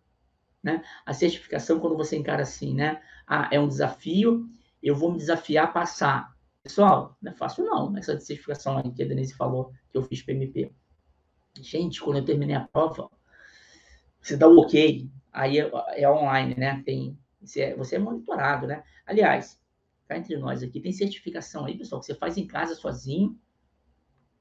Né? 0.61 0.83
A 1.05 1.13
certificação, 1.13 1.79
quando 1.79 1.97
você 1.97 2.17
encara 2.17 2.43
assim, 2.43 2.75
né? 2.75 3.01
Ah, 3.25 3.49
é 3.51 3.59
um 3.59 3.67
desafio, 3.67 4.47
eu 4.83 4.95
vou 4.95 5.11
me 5.11 5.17
desafiar 5.17 5.65
a 5.65 5.71
passar. 5.71 6.35
Pessoal, 6.61 7.17
não 7.21 7.31
é 7.31 7.35
fácil 7.35 7.65
não, 7.65 7.97
essa 7.97 8.19
certificação 8.19 8.77
aí 8.77 8.91
que 8.91 9.01
a 9.01 9.07
Denise 9.07 9.33
falou, 9.33 9.71
que 9.89 9.97
eu 9.97 10.03
fiz 10.03 10.21
PMP. 10.21 10.71
Gente, 11.59 12.01
quando 12.01 12.17
eu 12.17 12.25
terminei 12.25 12.55
a 12.55 12.67
prova, 12.67 13.09
você 14.21 14.37
dá 14.37 14.47
o 14.47 14.59
ok, 14.59 15.09
aí 15.31 15.59
é, 15.59 15.71
é 15.95 16.09
online, 16.09 16.55
né? 16.55 16.81
Tem, 16.85 17.17
você 17.41 17.61
é, 17.61 17.75
você 17.75 17.95
é 17.95 17.99
monitorado, 17.99 18.67
né? 18.67 18.83
Aliás, 19.05 19.59
cá 20.07 20.17
entre 20.17 20.37
nós 20.37 20.63
aqui, 20.63 20.79
tem 20.79 20.91
certificação 20.91 21.65
aí, 21.65 21.77
pessoal, 21.77 22.01
que 22.01 22.07
você 22.07 22.15
faz 22.15 22.37
em 22.37 22.47
casa 22.47 22.75
sozinho. 22.75 23.39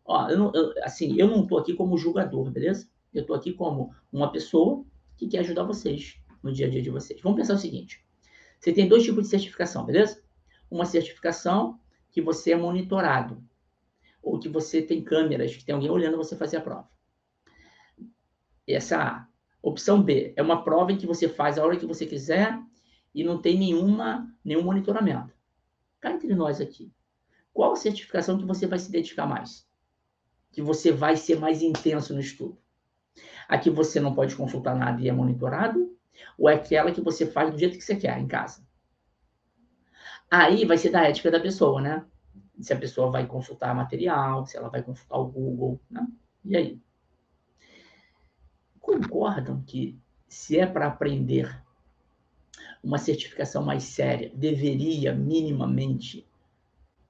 Ó, 0.04 0.28
eu 0.28 0.38
não, 0.38 0.52
eu, 0.54 0.72
assim, 0.82 1.14
eu 1.18 1.28
não 1.28 1.42
estou 1.42 1.58
aqui 1.58 1.74
como 1.74 1.98
julgador, 1.98 2.50
beleza? 2.50 2.88
Eu 3.12 3.22
estou 3.22 3.36
aqui 3.36 3.52
como 3.52 3.94
uma 4.12 4.32
pessoa 4.32 4.84
que 5.16 5.28
quer 5.28 5.40
ajudar 5.40 5.64
vocês 5.64 6.20
no 6.42 6.52
dia 6.52 6.66
a 6.66 6.70
dia 6.70 6.82
de 6.82 6.90
vocês. 6.90 7.20
Vamos 7.20 7.38
pensar 7.38 7.54
o 7.54 7.58
seguinte: 7.58 8.04
você 8.58 8.72
tem 8.72 8.88
dois 8.88 9.04
tipos 9.04 9.24
de 9.24 9.30
certificação, 9.30 9.84
beleza? 9.84 10.22
Uma 10.70 10.84
certificação 10.84 11.78
que 12.10 12.20
você 12.20 12.52
é 12.52 12.56
monitorado, 12.56 13.42
ou 14.22 14.38
que 14.38 14.48
você 14.48 14.82
tem 14.82 15.02
câmeras, 15.02 15.54
que 15.54 15.64
tem 15.64 15.74
alguém 15.74 15.90
olhando 15.90 16.16
você 16.16 16.36
fazer 16.36 16.56
a 16.58 16.62
prova. 16.62 16.88
Essa. 18.66 19.28
Opção 19.62 20.02
B 20.02 20.32
é 20.36 20.42
uma 20.42 20.62
prova 20.62 20.92
em 20.92 20.96
que 20.96 21.06
você 21.06 21.28
faz 21.28 21.58
a 21.58 21.64
hora 21.64 21.76
que 21.76 21.86
você 21.86 22.06
quiser 22.06 22.58
e 23.14 23.24
não 23.24 23.40
tem 23.40 23.58
nenhuma, 23.58 24.32
nenhum 24.44 24.62
monitoramento. 24.62 25.34
Cá 26.00 26.12
entre 26.12 26.34
nós 26.34 26.60
aqui. 26.60 26.92
Qual 27.52 27.74
certificação 27.74 28.38
que 28.38 28.44
você 28.44 28.66
vai 28.66 28.78
se 28.78 28.90
dedicar 28.90 29.26
mais? 29.26 29.66
Que 30.52 30.62
você 30.62 30.92
vai 30.92 31.16
ser 31.16 31.38
mais 31.38 31.60
intenso 31.60 32.14
no 32.14 32.20
estudo? 32.20 32.56
A 33.48 33.58
que 33.58 33.68
você 33.68 33.98
não 33.98 34.14
pode 34.14 34.36
consultar 34.36 34.76
nada 34.76 35.00
e 35.00 35.08
é 35.08 35.12
monitorado? 35.12 35.96
Ou 36.38 36.48
é 36.48 36.54
aquela 36.54 36.92
que 36.92 37.00
você 37.00 37.26
faz 37.26 37.50
do 37.50 37.58
jeito 37.58 37.76
que 37.76 37.84
você 37.84 37.96
quer, 37.96 38.16
em 38.18 38.28
casa? 38.28 38.64
Aí 40.30 40.64
vai 40.64 40.76
ser 40.78 40.90
da 40.90 41.02
ética 41.02 41.30
da 41.30 41.40
pessoa, 41.40 41.80
né? 41.80 42.04
Se 42.60 42.72
a 42.72 42.76
pessoa 42.76 43.10
vai 43.10 43.26
consultar 43.26 43.74
material, 43.74 44.44
se 44.46 44.56
ela 44.56 44.68
vai 44.68 44.82
consultar 44.82 45.18
o 45.18 45.26
Google, 45.26 45.80
né? 45.90 46.06
E 46.44 46.56
aí? 46.56 46.80
Concordam 48.88 49.62
que 49.66 50.00
se 50.26 50.58
é 50.58 50.64
para 50.64 50.86
aprender 50.86 51.62
uma 52.82 52.96
certificação 52.96 53.62
mais 53.62 53.82
séria, 53.82 54.32
deveria 54.34 55.14
minimamente 55.14 56.26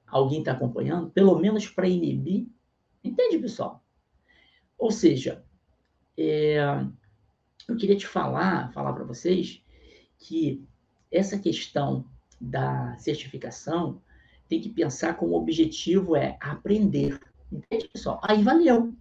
alguém 0.05 0.41
estar 0.41 0.55
tá 0.55 0.57
acompanhando, 0.57 1.09
pelo 1.11 1.39
menos 1.39 1.69
para 1.69 1.87
inibir. 1.87 2.49
Entende, 3.05 3.39
pessoal? 3.39 3.81
Ou 4.77 4.91
seja, 4.91 5.45
é, 6.17 6.59
eu 7.69 7.77
queria 7.77 7.97
te 7.97 8.09
falar, 8.09 8.73
falar 8.73 8.93
para 8.93 9.05
vocês 9.05 9.63
que 10.19 10.67
essa 11.13 11.39
questão 11.39 12.05
da 12.41 12.97
certificação 12.99 14.03
tem 14.49 14.61
que 14.61 14.69
pensar 14.69 15.17
como 15.17 15.37
objetivo 15.37 16.17
é 16.17 16.37
aprender. 16.41 17.21
Entende, 17.53 17.87
pessoal? 17.87 18.21
Aí 18.25 18.43
valeu. 18.43 18.93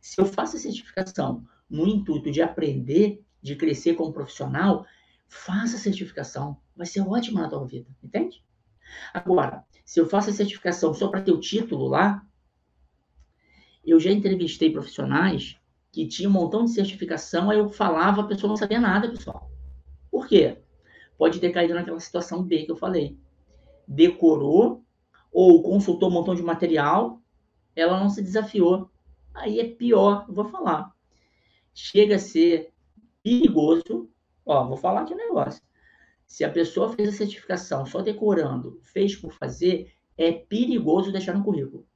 Se 0.00 0.20
eu 0.20 0.26
faço 0.26 0.56
a 0.56 0.60
certificação 0.60 1.44
no 1.68 1.86
intuito 1.86 2.30
de 2.30 2.42
aprender, 2.42 3.24
de 3.42 3.56
crescer 3.56 3.94
como 3.94 4.12
profissional, 4.12 4.86
faça 5.28 5.76
a 5.76 5.80
certificação. 5.80 6.56
Vai 6.76 6.86
ser 6.86 7.00
ótimo 7.00 7.40
na 7.40 7.48
tua 7.48 7.64
vida, 7.66 7.88
entende? 8.02 8.42
Agora, 9.12 9.64
se 9.84 10.00
eu 10.00 10.06
faço 10.06 10.30
a 10.30 10.32
certificação 10.32 10.94
só 10.94 11.08
para 11.08 11.22
ter 11.22 11.32
o 11.32 11.40
título 11.40 11.88
lá, 11.88 12.24
eu 13.84 14.00
já 14.00 14.10
entrevistei 14.10 14.70
profissionais 14.70 15.58
que 15.92 16.08
tinham 16.08 16.30
um 16.30 16.34
montão 16.34 16.64
de 16.64 16.72
certificação, 16.72 17.50
aí 17.50 17.58
eu 17.58 17.68
falava, 17.68 18.22
a 18.22 18.26
pessoa 18.26 18.48
não 18.48 18.56
sabia 18.56 18.80
nada, 18.80 19.10
pessoal. 19.10 19.50
Por 20.10 20.26
quê? 20.26 20.58
Pode 21.16 21.38
ter 21.38 21.50
caído 21.50 21.74
naquela 21.74 22.00
situação 22.00 22.42
B 22.42 22.64
que 22.64 22.72
eu 22.72 22.76
falei. 22.76 23.18
Decorou 23.86 24.84
ou 25.30 25.62
consultou 25.62 26.08
um 26.08 26.12
montão 26.12 26.34
de 26.34 26.42
material, 26.42 27.20
ela 27.76 28.00
não 28.00 28.08
se 28.08 28.22
desafiou. 28.22 28.90
Aí 29.32 29.60
é 29.60 29.68
pior, 29.68 30.24
eu 30.28 30.34
vou 30.34 30.46
falar. 30.46 30.94
Chega 31.74 32.16
a 32.16 32.18
ser 32.18 32.72
perigoso 33.22 34.10
Ó, 34.46 34.66
vou 34.66 34.76
falar 34.76 35.02
aqui 35.02 35.14
um 35.14 35.16
negócio. 35.16 35.62
Se 36.26 36.44
a 36.44 36.50
pessoa 36.50 36.92
fez 36.92 37.08
a 37.08 37.12
certificação 37.12 37.86
só 37.86 38.02
decorando, 38.02 38.78
fez 38.82 39.16
por 39.16 39.32
fazer, 39.32 39.92
é 40.16 40.32
perigoso 40.32 41.12
deixar 41.12 41.34
no 41.34 41.44
currículo. 41.44 41.86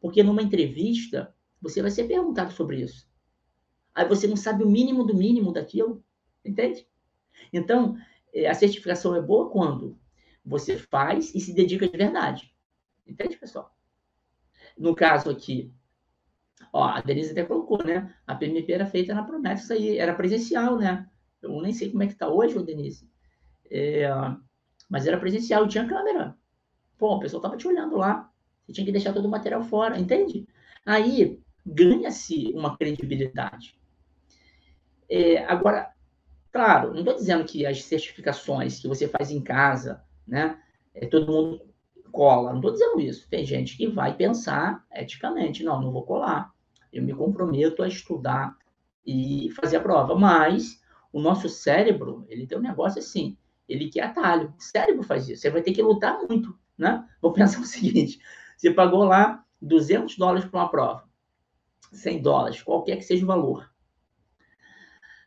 Porque 0.00 0.22
numa 0.22 0.42
entrevista, 0.42 1.34
Você 1.60 1.80
vai 1.80 1.92
ser 1.92 2.08
perguntado 2.08 2.52
sobre 2.52 2.82
isso. 2.82 3.08
Aí 3.94 4.04
você 4.08 4.26
não 4.26 4.36
sabe 4.36 4.64
o 4.64 4.68
mínimo 4.68 5.04
do 5.04 5.14
mínimo 5.14 5.52
daquilo, 5.52 6.04
entende? 6.44 6.88
Então, 7.52 7.96
é, 8.34 8.48
a 8.48 8.54
certificação 8.54 9.14
é 9.14 9.22
boa 9.22 9.48
quando 9.48 9.96
você 10.44 10.76
faz 10.76 11.32
e 11.36 11.38
se 11.38 11.54
dedica 11.54 11.88
de 11.88 11.96
verdade. 11.96 12.52
Entende, 13.06 13.36
pessoal? 13.36 13.76
No 14.76 14.92
caso 14.92 15.30
aqui, 15.30 15.72
ó, 16.72 16.84
a 16.84 17.00
Denise 17.00 17.32
até 17.32 17.44
colocou, 17.44 17.82
né? 17.84 18.14
A 18.26 18.34
PMP 18.34 18.72
era 18.72 18.86
feita 18.86 19.14
na 19.14 19.24
promessa, 19.24 19.74
aí 19.74 19.98
era 19.98 20.14
presencial, 20.14 20.76
né? 20.76 21.08
Eu 21.40 21.60
nem 21.60 21.72
sei 21.72 21.90
como 21.90 22.02
é 22.02 22.06
que 22.06 22.14
tá 22.14 22.28
hoje, 22.28 22.62
Denise. 22.62 23.10
É, 23.70 24.08
mas 24.88 25.06
era 25.06 25.18
presencial, 25.18 25.66
tinha 25.66 25.86
câmera. 25.86 26.36
Pô, 26.98 27.16
o 27.16 27.20
pessoal 27.20 27.42
tava 27.42 27.56
te 27.56 27.66
olhando 27.66 27.96
lá. 27.96 28.30
Você 28.66 28.72
tinha 28.72 28.84
que 28.84 28.92
deixar 28.92 29.12
todo 29.12 29.24
o 29.24 29.30
material 29.30 29.62
fora, 29.62 29.98
entende? 29.98 30.46
Aí 30.86 31.40
ganha-se 31.64 32.52
uma 32.54 32.76
credibilidade. 32.76 33.78
É, 35.08 35.44
agora, 35.44 35.92
claro, 36.50 36.92
não 36.92 37.00
estou 37.00 37.14
dizendo 37.14 37.44
que 37.44 37.66
as 37.66 37.82
certificações 37.84 38.80
que 38.80 38.88
você 38.88 39.08
faz 39.08 39.30
em 39.30 39.42
casa, 39.42 40.02
né, 40.26 40.58
é, 40.94 41.06
todo 41.06 41.30
mundo 41.30 41.71
cola, 42.12 42.50
não 42.50 42.58
estou 42.58 42.72
dizendo 42.72 43.00
isso. 43.00 43.28
Tem 43.28 43.44
gente 43.44 43.76
que 43.76 43.88
vai 43.88 44.14
pensar 44.14 44.84
eticamente, 44.92 45.64
não, 45.64 45.80
não 45.80 45.90
vou 45.90 46.04
colar. 46.04 46.52
Eu 46.92 47.02
me 47.02 47.14
comprometo 47.14 47.82
a 47.82 47.88
estudar 47.88 48.56
e 49.04 49.50
fazer 49.56 49.78
a 49.78 49.80
prova. 49.80 50.14
Mas 50.14 50.80
o 51.12 51.20
nosso 51.20 51.48
cérebro, 51.48 52.24
ele 52.28 52.46
tem 52.46 52.58
um 52.58 52.62
negócio 52.62 52.98
assim, 52.98 53.36
ele 53.68 53.88
quer 53.88 54.02
atalho. 54.02 54.54
O 54.56 54.62
cérebro 54.62 55.02
faz 55.02 55.28
isso. 55.28 55.42
Você 55.42 55.50
vai 55.50 55.62
ter 55.62 55.72
que 55.72 55.82
lutar 55.82 56.18
muito, 56.28 56.56
né? 56.76 57.06
Vou 57.20 57.32
pensar 57.34 57.60
o 57.60 57.64
seguinte, 57.64 58.20
você 58.56 58.70
pagou 58.70 59.04
lá 59.04 59.44
200 59.60 60.16
dólares 60.16 60.44
para 60.44 60.60
uma 60.60 60.70
prova. 60.70 61.08
100 61.92 62.22
dólares, 62.22 62.62
qualquer 62.62 62.96
que 62.96 63.02
seja 63.02 63.24
o 63.24 63.26
valor. 63.26 63.70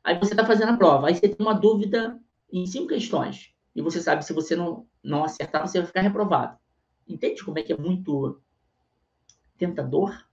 Aí 0.03 0.17
você 0.19 0.33
está 0.33 0.45
fazendo 0.45 0.69
a 0.69 0.77
prova, 0.77 1.07
aí 1.07 1.15
você 1.15 1.27
tem 1.27 1.45
uma 1.45 1.53
dúvida 1.53 2.19
em 2.51 2.65
cinco 2.65 2.87
questões. 2.87 3.53
E 3.75 3.81
você 3.81 4.01
sabe 4.01 4.23
se 4.23 4.33
você 4.33 4.55
não, 4.55 4.87
não 5.03 5.23
acertar, 5.23 5.67
você 5.67 5.79
vai 5.79 5.87
ficar 5.87 6.01
reprovado. 6.01 6.57
Entende 7.07 7.43
como 7.43 7.59
é 7.59 7.63
que 7.63 7.73
é 7.73 7.77
muito 7.77 8.41
tentador 9.57 10.25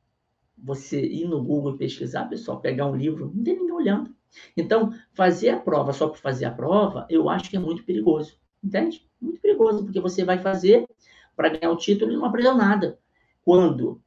você 0.57 1.01
ir 1.05 1.27
no 1.27 1.43
Google 1.43 1.75
e 1.75 1.79
pesquisar, 1.79 2.27
pessoal, 2.27 2.61
pegar 2.61 2.87
um 2.87 2.97
livro, 2.97 3.33
não 3.35 3.43
tem 3.43 3.57
ninguém 3.57 3.73
olhando. 3.73 4.15
Então, 4.57 4.95
fazer 5.13 5.51
a 5.51 5.61
prova 5.61 5.93
só 5.93 6.09
por 6.09 6.19
fazer 6.19 6.45
a 6.45 6.51
prova, 6.51 7.07
eu 7.11 7.29
acho 7.29 7.51
que 7.51 7.57
é 7.57 7.61
muito 7.61 7.85
perigoso. 7.85 8.39
Entende? 8.63 9.07
Muito 9.21 9.41
perigoso, 9.41 9.85
porque 9.85 10.01
você 10.01 10.25
vai 10.25 10.39
fazer 10.39 10.87
para 11.35 11.49
ganhar 11.49 11.73
o 11.73 11.77
título 11.77 12.13
e 12.13 12.17
não 12.17 12.25
aprendeu 12.25 12.55
nada. 12.55 12.99
Quando 13.45 14.01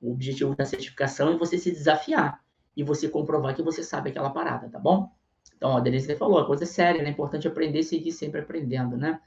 o 0.00 0.12
objetivo 0.12 0.56
da 0.56 0.64
certificação 0.64 1.32
é 1.32 1.36
você 1.36 1.58
se 1.58 1.70
desafiar 1.70 2.42
e 2.76 2.82
você 2.82 3.08
comprovar 3.08 3.54
que 3.54 3.62
você 3.62 3.82
sabe 3.82 4.10
aquela 4.10 4.30
parada, 4.30 4.68
tá 4.68 4.78
bom? 4.78 5.12
Então, 5.56 5.76
a 5.76 5.80
Denise 5.80 6.16
falou, 6.16 6.38
a 6.38 6.46
coisa 6.46 6.64
é 6.64 6.66
séria, 6.66 7.02
né? 7.02 7.10
É 7.10 7.12
importante 7.12 7.46
aprender 7.46 7.80
e 7.80 7.84
seguir 7.84 8.12
sempre 8.12 8.40
aprendendo, 8.40 8.96
né? 8.96 9.20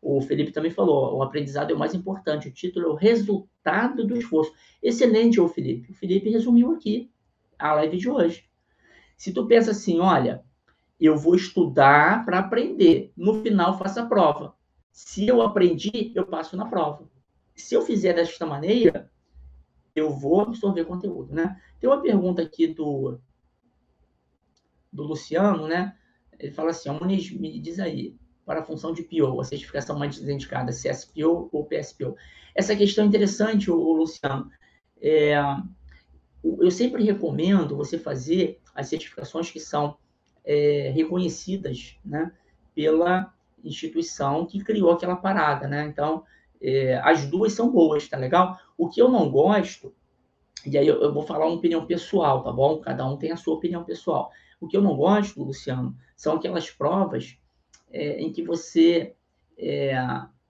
O 0.00 0.20
Felipe 0.20 0.52
também 0.52 0.70
falou, 0.70 1.16
o 1.16 1.22
aprendizado 1.22 1.70
é 1.70 1.74
o 1.74 1.78
mais 1.78 1.94
importante, 1.94 2.48
o 2.48 2.52
título 2.52 2.86
é 2.86 2.88
o 2.88 2.94
resultado 2.94 4.06
do 4.06 4.16
esforço. 4.16 4.52
Excelente, 4.82 5.40
ô 5.40 5.48
Felipe. 5.48 5.90
O 5.90 5.94
Felipe 5.94 6.30
resumiu 6.30 6.72
aqui 6.72 7.10
a 7.58 7.74
live 7.74 7.96
de 7.96 8.08
hoje. 8.08 8.44
Se 9.16 9.32
tu 9.32 9.46
pensa 9.46 9.70
assim, 9.70 9.98
olha, 9.98 10.44
eu 11.00 11.16
vou 11.16 11.34
estudar 11.34 12.24
para 12.24 12.38
aprender, 12.38 13.12
no 13.16 13.42
final 13.42 13.78
faço 13.78 14.00
a 14.00 14.06
prova. 14.06 14.54
Se 14.92 15.26
eu 15.26 15.42
aprendi, 15.42 16.12
eu 16.14 16.26
passo 16.26 16.56
na 16.56 16.66
prova. 16.66 17.08
Se 17.54 17.74
eu 17.74 17.82
fizer 17.82 18.14
desta 18.14 18.46
maneira, 18.46 19.10
eu 19.94 20.10
vou 20.10 20.40
absorver 20.42 20.84
conteúdo, 20.84 21.34
né? 21.34 21.60
Tem 21.80 21.88
uma 21.88 22.00
pergunta 22.00 22.42
aqui 22.42 22.66
do, 22.66 23.18
do 24.92 25.02
Luciano, 25.02 25.66
né? 25.66 25.96
Ele 26.38 26.52
fala 26.52 26.70
assim, 26.70 26.90
Muniz, 26.90 27.30
me 27.30 27.58
diz 27.58 27.78
aí, 27.78 28.14
para 28.46 28.60
a 28.60 28.64
função 28.64 28.92
de 28.92 29.02
PO, 29.02 29.40
a 29.40 29.44
certificação 29.44 29.98
mais 29.98 30.16
indicada, 30.22 30.70
CSPO 30.70 31.50
ou 31.52 31.64
PSPO. 31.64 32.16
Essa 32.54 32.76
questão 32.76 33.04
é 33.04 33.08
interessante, 33.08 33.70
o, 33.70 33.92
Luciano. 33.92 34.48
É, 35.02 35.34
eu 36.42 36.70
sempre 36.70 37.02
recomendo 37.02 37.76
você 37.76 37.98
fazer 37.98 38.60
as 38.72 38.86
certificações 38.86 39.50
que 39.50 39.58
são 39.58 39.98
é, 40.44 40.92
reconhecidas, 40.94 41.98
né? 42.04 42.32
Pela 42.72 43.34
instituição 43.64 44.46
que 44.46 44.62
criou 44.62 44.92
aquela 44.92 45.16
parada, 45.16 45.66
né? 45.66 45.84
Então, 45.86 46.22
é, 46.62 46.98
as 47.02 47.26
duas 47.26 47.52
são 47.52 47.70
boas, 47.70 48.08
tá 48.08 48.16
legal? 48.16 48.56
O 48.78 48.88
que 48.88 49.02
eu 49.02 49.08
não 49.08 49.28
gosto, 49.28 49.92
e 50.64 50.78
aí 50.78 50.86
eu, 50.86 51.02
eu, 51.02 51.12
vou 51.12 51.24
falar 51.24 51.46
uma 51.46 51.56
opinião 51.56 51.84
pessoal, 51.84 52.44
tá 52.44 52.52
bom? 52.52 52.78
Cada 52.80 53.04
um 53.04 53.16
tem 53.16 53.32
a 53.32 53.36
sua 53.36 53.54
opinião 53.54 53.82
pessoal. 53.82 54.30
O 54.60 54.68
que 54.68 54.76
eu 54.76 54.82
não 54.82 54.96
gosto, 54.96 55.42
Luciano, 55.42 55.96
são 56.16 56.36
aquelas 56.36 56.70
provas 56.70 57.36
é, 57.90 58.20
em 58.20 58.32
que 58.32 58.42
você 58.42 59.14
é, 59.58 59.94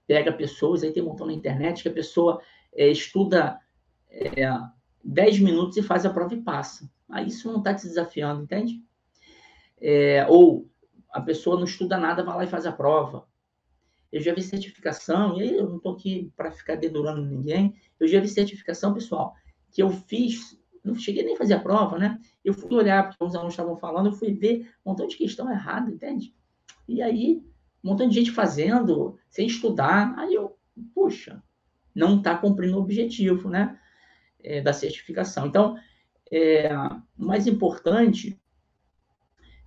pega 0.06 0.32
pessoas, 0.32 0.82
aí 0.82 0.92
tem 0.92 1.02
um 1.02 1.06
montão 1.06 1.26
na 1.26 1.32
internet, 1.32 1.82
que 1.82 1.88
a 1.88 1.92
pessoa 1.92 2.40
é, 2.74 2.88
estuda 2.88 3.58
10 5.04 5.36
é, 5.36 5.40
minutos 5.40 5.76
e 5.76 5.82
faz 5.82 6.06
a 6.06 6.10
prova 6.10 6.34
e 6.34 6.42
passa. 6.42 6.90
Aí 7.08 7.28
isso 7.28 7.50
não 7.50 7.58
está 7.58 7.74
te 7.74 7.86
desafiando, 7.86 8.42
entende? 8.42 8.82
É, 9.80 10.26
ou 10.28 10.68
a 11.10 11.20
pessoa 11.20 11.56
não 11.56 11.64
estuda 11.64 11.96
nada, 11.96 12.24
vai 12.24 12.36
lá 12.36 12.44
e 12.44 12.48
faz 12.48 12.66
a 12.66 12.72
prova. 12.72 13.26
Eu 14.12 14.20
já 14.20 14.32
vi 14.32 14.42
certificação, 14.42 15.36
e 15.36 15.42
aí 15.42 15.56
eu 15.56 15.68
não 15.68 15.76
estou 15.76 15.92
aqui 15.92 16.32
para 16.36 16.50
ficar 16.50 16.76
dedurando 16.76 17.24
ninguém, 17.24 17.74
eu 17.98 18.06
já 18.06 18.20
vi 18.20 18.28
certificação, 18.28 18.94
pessoal, 18.94 19.34
que 19.70 19.82
eu 19.82 19.90
fiz, 19.90 20.58
não 20.84 20.94
cheguei 20.94 21.24
nem 21.24 21.34
a 21.34 21.38
fazer 21.38 21.54
a 21.54 21.60
prova, 21.60 21.98
né? 21.98 22.18
Eu 22.44 22.54
fui 22.54 22.74
olhar, 22.74 23.08
porque 23.08 23.24
os 23.24 23.34
alunos 23.34 23.52
estavam 23.52 23.76
falando, 23.76 24.06
eu 24.06 24.12
fui 24.12 24.32
ver 24.32 24.70
um 24.84 24.90
montão 24.90 25.06
de 25.06 25.16
questão 25.16 25.50
errada, 25.50 25.90
entende? 25.90 26.34
E 26.88 27.02
aí, 27.02 27.42
um 27.82 27.90
montão 27.90 28.08
de 28.08 28.14
gente 28.14 28.30
fazendo, 28.30 29.18
sem 29.28 29.46
estudar, 29.46 30.14
aí 30.18 30.34
eu, 30.34 30.56
puxa, 30.94 31.42
não 31.94 32.18
está 32.18 32.36
cumprindo 32.36 32.76
o 32.76 32.80
objetivo, 32.80 33.48
né? 33.48 33.78
É, 34.42 34.60
da 34.60 34.72
certificação. 34.72 35.46
Então, 35.46 35.76
é, 36.30 36.68
o 37.18 37.24
mais 37.24 37.46
importante 37.46 38.40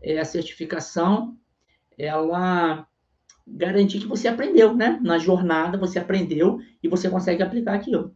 é 0.01 0.19
a 0.19 0.25
certificação, 0.25 1.37
ela 1.97 2.87
garantir 3.45 3.99
que 3.99 4.07
você 4.07 4.27
aprendeu, 4.27 4.73
né? 4.75 4.99
Na 5.01 5.17
jornada 5.17 5.77
você 5.77 5.99
aprendeu 5.99 6.59
e 6.81 6.87
você 6.87 7.09
consegue 7.09 7.43
aplicar 7.43 7.73
aquilo. 7.73 8.15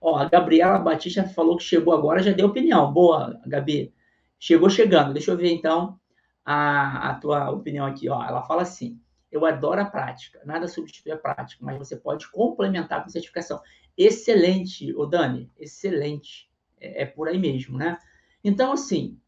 Ó, 0.00 0.16
a 0.16 0.28
Gabriela 0.28 0.78
Batista 0.78 1.24
falou 1.24 1.56
que 1.56 1.62
chegou 1.62 1.94
agora, 1.94 2.22
já 2.22 2.32
deu 2.32 2.46
opinião. 2.46 2.92
Boa, 2.92 3.40
Gabi. 3.46 3.94
Chegou 4.38 4.68
chegando. 4.68 5.12
Deixa 5.12 5.30
eu 5.30 5.36
ver 5.36 5.52
então 5.52 6.00
a, 6.44 7.10
a 7.10 7.14
tua 7.14 7.50
opinião 7.50 7.86
aqui. 7.86 8.08
Ó, 8.08 8.22
ela 8.22 8.42
fala 8.42 8.62
assim: 8.62 9.00
eu 9.30 9.44
adoro 9.44 9.80
a 9.80 9.84
prática, 9.84 10.40
nada 10.44 10.68
substitui 10.68 11.12
a 11.12 11.18
prática, 11.18 11.64
mas 11.64 11.78
você 11.78 11.96
pode 11.96 12.30
complementar 12.30 13.02
com 13.02 13.08
certificação. 13.08 13.60
Excelente, 13.96 14.94
ô 14.94 15.06
Dani, 15.06 15.50
excelente. 15.58 16.50
É, 16.80 17.02
é 17.02 17.06
por 17.06 17.28
aí 17.28 17.38
mesmo, 17.38 17.78
né? 17.78 17.98
Então, 18.42 18.72
assim, 18.72 19.18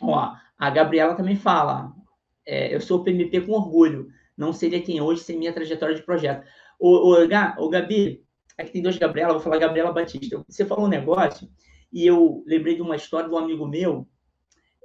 ó, 0.00 0.34
a 0.58 0.70
Gabriela 0.70 1.14
também 1.14 1.36
fala: 1.36 1.92
é, 2.46 2.74
eu 2.74 2.80
sou 2.80 3.04
PMP 3.04 3.40
com 3.40 3.52
orgulho 3.52 4.10
não 4.36 4.52
seria 4.52 4.82
quem 4.82 5.00
hoje 5.00 5.22
sem 5.22 5.38
minha 5.38 5.52
trajetória 5.52 5.94
de 5.94 6.02
projeto. 6.02 6.46
O, 6.78 7.12
o, 7.12 7.24
o 7.24 7.68
Gabi, 7.68 8.24
aqui 8.58 8.72
tem 8.72 8.82
dois 8.82 8.98
Gabriela, 8.98 9.32
vou 9.32 9.42
falar 9.42 9.58
Gabriela 9.58 9.92
Batista. 9.92 10.42
Você 10.48 10.64
falou 10.64 10.86
um 10.86 10.88
negócio 10.88 11.48
e 11.92 12.06
eu 12.06 12.42
lembrei 12.46 12.74
de 12.74 12.82
uma 12.82 12.96
história 12.96 13.28
de 13.28 13.34
um 13.34 13.38
amigo 13.38 13.66
meu. 13.66 14.08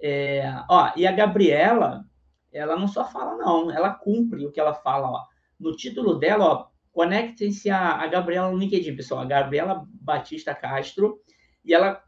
É, 0.02 0.44
ó, 0.70 0.92
e 0.96 1.08
a 1.08 1.12
Gabriela, 1.12 2.06
ela 2.52 2.76
não 2.78 2.88
só 2.88 3.06
fala, 3.06 3.36
não, 3.36 3.72
ela 3.72 3.94
cumpre 3.94 4.46
o 4.46 4.52
que 4.52 4.60
ela 4.60 4.74
fala. 4.74 5.10
Ó. 5.10 5.24
No 5.60 5.76
título 5.76 6.16
dela, 6.16 6.46
ó, 6.46 6.68
conectem-se 6.92 7.70
a, 7.70 7.96
a 7.96 8.08
Gabriela 8.08 8.52
no 8.52 8.58
LinkedIn, 8.58 8.96
pessoal. 8.96 9.22
A 9.22 9.26
Gabriela 9.26 9.86
Batista 9.90 10.54
Castro. 10.54 11.20
E 11.64 11.74
ela 11.74 12.02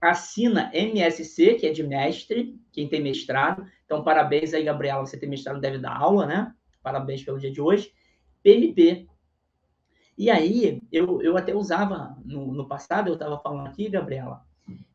assina 0.00 0.70
MSC, 0.72 1.54
que 1.54 1.66
é 1.66 1.72
de 1.72 1.82
mestre, 1.82 2.56
quem 2.72 2.88
tem 2.88 3.02
mestrado. 3.02 3.64
Então, 3.84 4.04
parabéns 4.04 4.54
aí, 4.54 4.62
Gabriela, 4.62 5.04
você 5.04 5.18
tem 5.18 5.28
mestrado, 5.28 5.60
deve 5.60 5.78
dar 5.78 5.96
aula, 5.96 6.26
né? 6.26 6.52
parabéns 6.82 7.22
pelo 7.22 7.38
dia 7.38 7.50
de 7.50 7.60
hoje, 7.60 7.92
PMP. 8.42 9.06
E 10.16 10.30
aí, 10.30 10.80
eu, 10.90 11.20
eu 11.22 11.36
até 11.36 11.54
usava, 11.54 12.16
no, 12.24 12.52
no 12.52 12.66
passado, 12.66 13.08
eu 13.08 13.14
estava 13.14 13.38
falando 13.38 13.68
aqui, 13.68 13.88
Gabriela, 13.88 14.42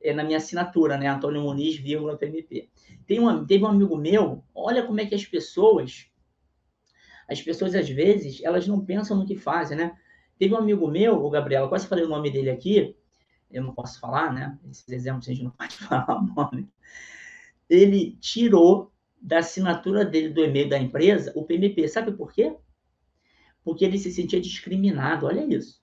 é, 0.02 0.14
na 0.14 0.24
minha 0.24 0.38
assinatura, 0.38 0.98
né, 0.98 1.08
Antônio 1.08 1.42
Muniz, 1.42 1.76
vírgula, 1.76 2.18
PMP. 2.18 2.70
Tem 3.08 3.20
um, 3.20 3.46
teve 3.46 3.64
um 3.64 3.68
amigo 3.68 3.98
meu, 3.98 4.44
olha 4.54 4.86
como 4.86 5.00
é 5.00 5.06
que 5.06 5.16
as 5.16 5.26
pessoas, 5.26 6.08
as 7.30 7.42
pessoas, 7.42 7.76
às 7.76 7.90
vezes, 7.90 8.42
elas 8.44 8.68
não 8.68 8.84
pensam 8.84 9.18
no 9.18 9.26
que 9.26 9.36
fazem, 9.36 9.78
né? 9.78 9.98
Teve 10.38 10.54
um 10.54 10.58
amigo 10.58 10.88
meu, 10.88 11.24
o 11.24 11.30
Gabriela, 11.30 11.70
quase 11.70 11.88
falei 11.88 12.04
o 12.04 12.10
nome 12.10 12.30
dele 12.30 12.50
aqui, 12.50 12.96
eu 13.54 13.64
não 13.64 13.74
posso 13.74 14.00
falar, 14.00 14.34
né? 14.34 14.58
Esses 14.70 14.90
exemplos 14.90 15.28
a 15.28 15.32
gente 15.32 15.44
não 15.44 15.52
pode 15.58 15.76
falar 15.78 16.18
o 16.20 16.24
nome. 16.24 16.68
Ele 17.70 18.18
tirou 18.20 18.92
da 19.22 19.40
assinatura 19.40 20.04
dele 20.04 20.30
do 20.30 20.44
e-mail 20.44 20.68
da 20.68 20.78
empresa 20.78 21.32
o 21.36 21.46
PMP. 21.46 21.88
Sabe 21.88 22.12
por 22.12 22.34
quê? 22.34 22.58
Porque 23.64 23.86
ele 23.86 23.98
se 23.98 24.12
sentia 24.12 24.42
discriminado. 24.42 25.28
Olha 25.28 25.46
isso. 25.46 25.82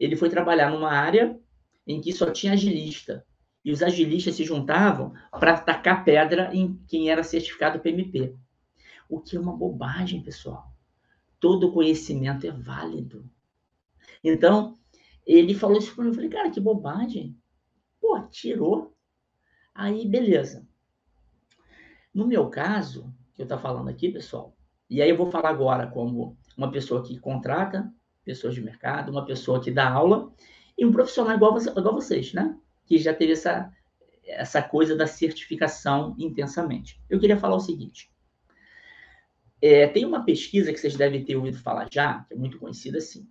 Ele 0.00 0.16
foi 0.16 0.30
trabalhar 0.30 0.70
numa 0.70 0.90
área 0.90 1.38
em 1.86 2.00
que 2.00 2.12
só 2.12 2.30
tinha 2.30 2.52
agilista. 2.52 3.26
E 3.68 3.70
os 3.70 3.82
agilistas 3.82 4.34
se 4.34 4.44
juntavam 4.44 5.12
para 5.30 5.58
tacar 5.58 6.02
pedra 6.02 6.48
em 6.54 6.82
quem 6.88 7.10
era 7.10 7.22
certificado 7.22 7.78
PMP. 7.80 8.34
O 9.06 9.20
que 9.20 9.36
é 9.36 9.40
uma 9.40 9.54
bobagem, 9.54 10.22
pessoal. 10.22 10.72
Todo 11.38 11.70
conhecimento 11.70 12.46
é 12.46 12.50
válido. 12.50 13.30
Então, 14.24 14.78
ele 15.26 15.52
falou 15.52 15.76
isso 15.76 15.94
para 15.94 16.02
mim. 16.02 16.08
Eu 16.08 16.14
falei, 16.14 16.30
cara, 16.30 16.50
que 16.50 16.58
bobagem. 16.58 17.36
Pô, 18.00 18.18
tirou. 18.30 18.96
Aí, 19.74 20.08
beleza. 20.08 20.66
No 22.14 22.26
meu 22.26 22.48
caso, 22.48 23.14
que 23.34 23.42
eu 23.42 23.44
estou 23.44 23.58
falando 23.58 23.90
aqui, 23.90 24.08
pessoal, 24.08 24.56
e 24.88 25.02
aí 25.02 25.10
eu 25.10 25.16
vou 25.18 25.30
falar 25.30 25.50
agora 25.50 25.86
como 25.88 26.38
uma 26.56 26.70
pessoa 26.70 27.04
que 27.04 27.18
contrata 27.18 27.92
pessoas 28.24 28.54
de 28.54 28.62
mercado, 28.62 29.12
uma 29.12 29.26
pessoa 29.26 29.60
que 29.60 29.70
dá 29.70 29.90
aula 29.90 30.32
e 30.78 30.86
um 30.86 30.90
profissional 30.90 31.36
igual, 31.36 31.58
igual 31.58 31.94
vocês, 31.94 32.32
né? 32.32 32.58
Que 32.88 32.98
já 32.98 33.14
teve 33.14 33.32
essa, 33.32 33.70
essa 34.24 34.62
coisa 34.62 34.96
da 34.96 35.06
certificação 35.06 36.16
intensamente. 36.18 37.00
Eu 37.08 37.20
queria 37.20 37.36
falar 37.36 37.56
o 37.56 37.60
seguinte. 37.60 38.10
É, 39.60 39.86
tem 39.88 40.04
uma 40.04 40.24
pesquisa 40.24 40.72
que 40.72 40.78
vocês 40.78 40.96
devem 40.96 41.24
ter 41.24 41.36
ouvido 41.36 41.58
falar 41.58 41.88
já, 41.92 42.24
que 42.24 42.34
é 42.34 42.36
muito 42.36 42.58
conhecida 42.58 42.98
assim, 42.98 43.28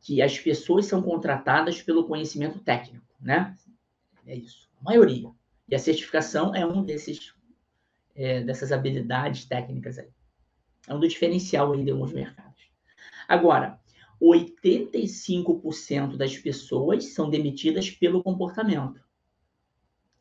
que 0.00 0.20
as 0.20 0.38
pessoas 0.38 0.86
são 0.86 1.02
contratadas 1.02 1.82
pelo 1.82 2.06
conhecimento 2.06 2.58
técnico, 2.60 3.06
né? 3.20 3.56
É 4.26 4.34
isso, 4.36 4.68
a 4.80 4.84
maioria. 4.84 5.30
E 5.68 5.74
a 5.74 5.78
certificação 5.78 6.54
é 6.54 6.66
um 6.66 6.82
desses 6.82 7.34
é, 8.14 8.42
dessas 8.42 8.72
habilidades 8.72 9.46
técnicas 9.46 9.98
aí. 9.98 10.08
É 10.86 10.94
um 10.94 11.00
do 11.00 11.08
diferencial 11.08 11.72
aí 11.72 11.84
de 11.84 11.90
alguns 11.90 12.12
mercados. 12.12 12.70
Agora, 13.26 13.79
85% 14.20 16.16
das 16.16 16.36
pessoas 16.36 17.06
são 17.06 17.30
demitidas 17.30 17.90
pelo 17.90 18.22
comportamento. 18.22 19.00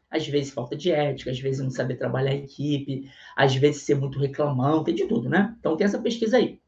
Às 0.10 0.28
vezes 0.28 0.52
falta 0.52 0.76
de 0.76 0.92
ética, 0.92 1.30
às 1.30 1.40
vezes 1.40 1.62
não 1.62 1.70
saber 1.70 1.96
trabalhar 1.96 2.34
em 2.34 2.44
equipe, 2.44 3.10
às 3.36 3.56
vezes 3.56 3.84
ser 3.84 3.96
muito 3.96 4.18
reclamão, 4.18 4.84
tem 4.84 4.96
de 4.96 5.06
tudo, 5.06 5.30
né? 5.30 5.56
Então 5.60 5.78
tem 5.78 5.86
essa 5.86 6.02
pesquisa 6.02 6.38
aí. 6.38 6.60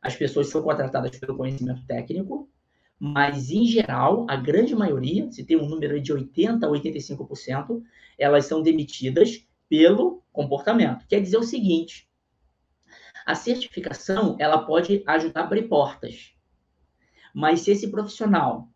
As 0.00 0.14
pessoas 0.14 0.48
são 0.48 0.62
contratadas 0.62 1.18
pelo 1.18 1.36
conhecimento 1.36 1.84
técnico, 1.86 2.48
mas 2.98 3.50
em 3.50 3.64
geral, 3.64 4.26
a 4.28 4.36
grande 4.36 4.74
maioria, 4.76 5.30
se 5.32 5.44
tem 5.44 5.56
um 5.56 5.68
número 5.68 6.00
de 6.00 6.12
80 6.12 6.66
a 6.66 6.70
85%, 6.70 7.82
elas 8.16 8.44
são 8.46 8.62
demitidas 8.62 9.44
pelo 9.68 10.22
comportamento. 10.32 11.06
Quer 11.08 11.20
dizer 11.20 11.36
o 11.36 11.42
seguinte, 11.42 12.08
a 13.26 13.34
certificação, 13.34 14.36
ela 14.38 14.64
pode 14.64 15.02
ajudar 15.06 15.42
a 15.42 15.44
abrir 15.44 15.68
portas. 15.68 16.37
Mas 17.38 17.60
se 17.60 17.70
esse 17.70 17.88
profissional 17.88 18.68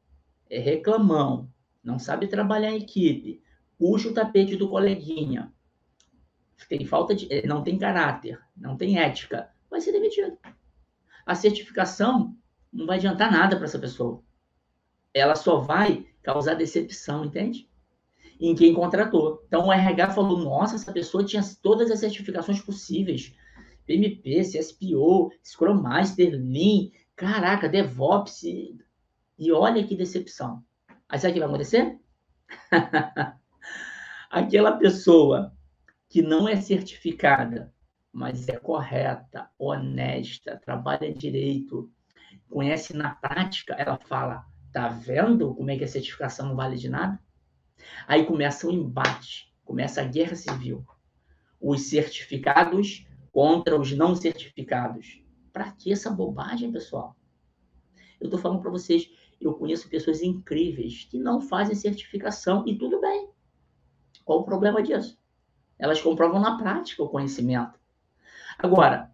é 0.48 0.56
reclamão, 0.56 1.50
não 1.82 1.98
sabe 1.98 2.28
trabalhar 2.28 2.70
em 2.70 2.76
equipe, 2.76 3.42
puxa 3.76 4.08
o 4.08 4.14
tapete 4.14 4.54
do 4.54 4.68
coleguinha, 4.68 5.52
tem 6.68 6.86
falta 6.86 7.12
de, 7.12 7.44
não 7.44 7.64
tem 7.64 7.76
caráter, 7.76 8.40
não 8.56 8.76
tem 8.76 9.00
ética, 9.00 9.50
vai 9.68 9.80
ser 9.80 9.90
demitido. 9.90 10.38
A 11.26 11.34
certificação 11.34 12.36
não 12.72 12.86
vai 12.86 12.98
adiantar 12.98 13.32
nada 13.32 13.56
para 13.56 13.64
essa 13.64 13.80
pessoa. 13.80 14.22
Ela 15.12 15.34
só 15.34 15.58
vai 15.58 16.06
causar 16.22 16.54
decepção, 16.54 17.24
entende? 17.24 17.68
Em 18.38 18.54
quem 18.54 18.72
contratou. 18.72 19.42
Então 19.44 19.66
o 19.66 19.72
RH 19.72 20.12
falou: 20.12 20.38
nossa, 20.38 20.76
essa 20.76 20.92
pessoa 20.92 21.24
tinha 21.24 21.42
todas 21.60 21.90
as 21.90 21.98
certificações 21.98 22.60
possíveis. 22.60 23.34
PMP, 23.84 24.42
CSPO, 24.42 25.32
Scrum 25.42 25.82
Master, 25.82 26.30
Lean, 26.30 26.92
caraca, 27.22 27.68
DevOps. 27.68 28.42
E 29.38 29.52
olha 29.52 29.86
que 29.86 29.96
decepção. 29.96 30.64
Aí 31.08 31.18
sabe 31.18 31.30
o 31.30 31.34
que 31.34 31.40
vai 31.40 31.48
acontecer? 31.48 32.00
Aquela 34.28 34.76
pessoa 34.76 35.56
que 36.08 36.20
não 36.20 36.48
é 36.48 36.56
certificada, 36.56 37.72
mas 38.12 38.48
é 38.48 38.56
correta, 38.56 39.48
honesta, 39.56 40.60
trabalha 40.64 41.14
direito, 41.14 41.90
conhece 42.50 42.94
na 42.96 43.14
prática, 43.14 43.74
ela 43.74 43.98
fala: 43.98 44.44
tá 44.72 44.88
vendo 44.88 45.54
como 45.54 45.70
é 45.70 45.78
que 45.78 45.84
a 45.84 45.88
certificação 45.88 46.48
não 46.48 46.56
vale 46.56 46.76
de 46.76 46.88
nada? 46.88 47.20
Aí 48.06 48.26
começa 48.26 48.66
o 48.66 48.72
embate, 48.72 49.52
começa 49.64 50.00
a 50.00 50.04
guerra 50.04 50.34
civil. 50.34 50.84
Os 51.60 51.88
certificados 51.88 53.06
contra 53.30 53.78
os 53.78 53.92
não 53.92 54.16
certificados. 54.16 55.21
Para 55.52 55.70
que 55.72 55.92
essa 55.92 56.10
bobagem, 56.10 56.72
pessoal? 56.72 57.16
Eu 58.20 58.26
estou 58.26 58.40
falando 58.40 58.60
para 58.60 58.70
vocês, 58.70 59.10
eu 59.40 59.54
conheço 59.54 59.88
pessoas 59.88 60.22
incríveis 60.22 61.04
que 61.10 61.18
não 61.18 61.40
fazem 61.40 61.74
certificação 61.74 62.64
e 62.66 62.78
tudo 62.78 63.00
bem. 63.00 63.28
Qual 64.24 64.40
o 64.40 64.44
problema 64.44 64.82
disso? 64.82 65.18
Elas 65.78 66.00
comprovam 66.00 66.40
na 66.40 66.56
prática 66.56 67.02
o 67.02 67.08
conhecimento. 67.08 67.78
Agora, 68.58 69.12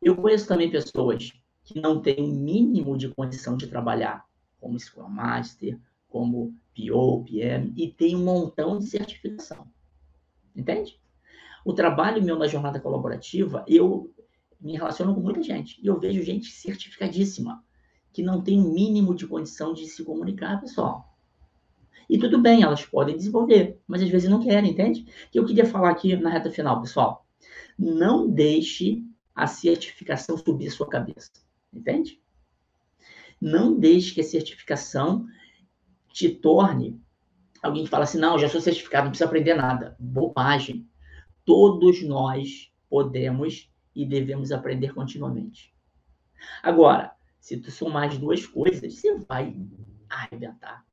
eu 0.00 0.16
conheço 0.16 0.46
também 0.46 0.70
pessoas 0.70 1.32
que 1.64 1.80
não 1.80 2.02
têm 2.02 2.22
o 2.22 2.26
mínimo 2.26 2.96
de 2.96 3.08
condição 3.08 3.56
de 3.56 3.66
trabalhar, 3.66 4.26
como 4.60 4.78
Scrum 4.78 5.08
Master, 5.08 5.80
como 6.08 6.54
PO, 6.76 7.24
PM, 7.24 7.72
e 7.76 7.90
tem 7.90 8.14
um 8.14 8.24
montão 8.24 8.78
de 8.78 8.86
certificação. 8.86 9.66
Entende? 10.54 11.00
O 11.64 11.72
trabalho 11.72 12.22
meu 12.22 12.36
na 12.38 12.46
jornada 12.46 12.80
colaborativa, 12.80 13.64
eu 13.66 14.12
me 14.62 14.74
relaciono 14.74 15.14
com 15.14 15.20
muita 15.20 15.42
gente. 15.42 15.80
E 15.82 15.86
eu 15.86 15.98
vejo 15.98 16.22
gente 16.22 16.50
certificadíssima, 16.50 17.62
que 18.12 18.22
não 18.22 18.42
tem 18.42 18.60
o 18.60 18.66
um 18.66 18.72
mínimo 18.72 19.14
de 19.14 19.26
condição 19.26 19.74
de 19.74 19.86
se 19.86 20.04
comunicar, 20.04 20.60
pessoal. 20.60 21.12
E 22.08 22.18
tudo 22.18 22.40
bem, 22.40 22.62
elas 22.62 22.84
podem 22.84 23.16
desenvolver, 23.16 23.80
mas 23.86 24.02
às 24.02 24.08
vezes 24.08 24.28
não 24.30 24.42
querem, 24.42 24.70
entende? 24.70 25.06
Que 25.30 25.38
eu 25.38 25.46
queria 25.46 25.64
falar 25.64 25.90
aqui 25.90 26.14
na 26.16 26.30
reta 26.30 26.50
final, 26.50 26.80
pessoal. 26.80 27.26
Não 27.78 28.28
deixe 28.30 29.02
a 29.34 29.46
certificação 29.46 30.36
subir 30.36 30.70
sua 30.70 30.88
cabeça, 30.88 31.32
entende? 31.72 32.20
Não 33.40 33.78
deixe 33.78 34.14
que 34.14 34.20
a 34.20 34.24
certificação 34.24 35.26
te 36.12 36.28
torne 36.28 37.00
alguém 37.62 37.84
que 37.84 37.90
fala 37.90 38.04
assim: 38.04 38.18
não, 38.18 38.38
já 38.38 38.48
sou 38.48 38.60
certificado, 38.60 39.04
não 39.04 39.10
precisa 39.10 39.26
aprender 39.26 39.54
nada. 39.54 39.96
Bobagem 39.98 40.86
todos 41.44 42.02
nós 42.02 42.70
podemos 42.88 43.71
e 43.94 44.06
devemos 44.06 44.52
aprender 44.52 44.94
continuamente. 44.94 45.74
Agora, 46.62 47.14
se 47.38 47.56
tu 47.56 47.70
somar 47.70 48.08
as 48.08 48.18
duas 48.18 48.46
coisas, 48.46 48.94
você 48.94 49.16
vai 49.18 49.56
arrebentar. 50.08 50.84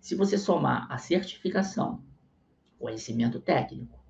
Se 0.00 0.14
você 0.14 0.36
somar 0.36 0.90
a 0.90 0.98
certificação, 0.98 2.02
conhecimento 2.78 3.40
técnico, 3.40 4.02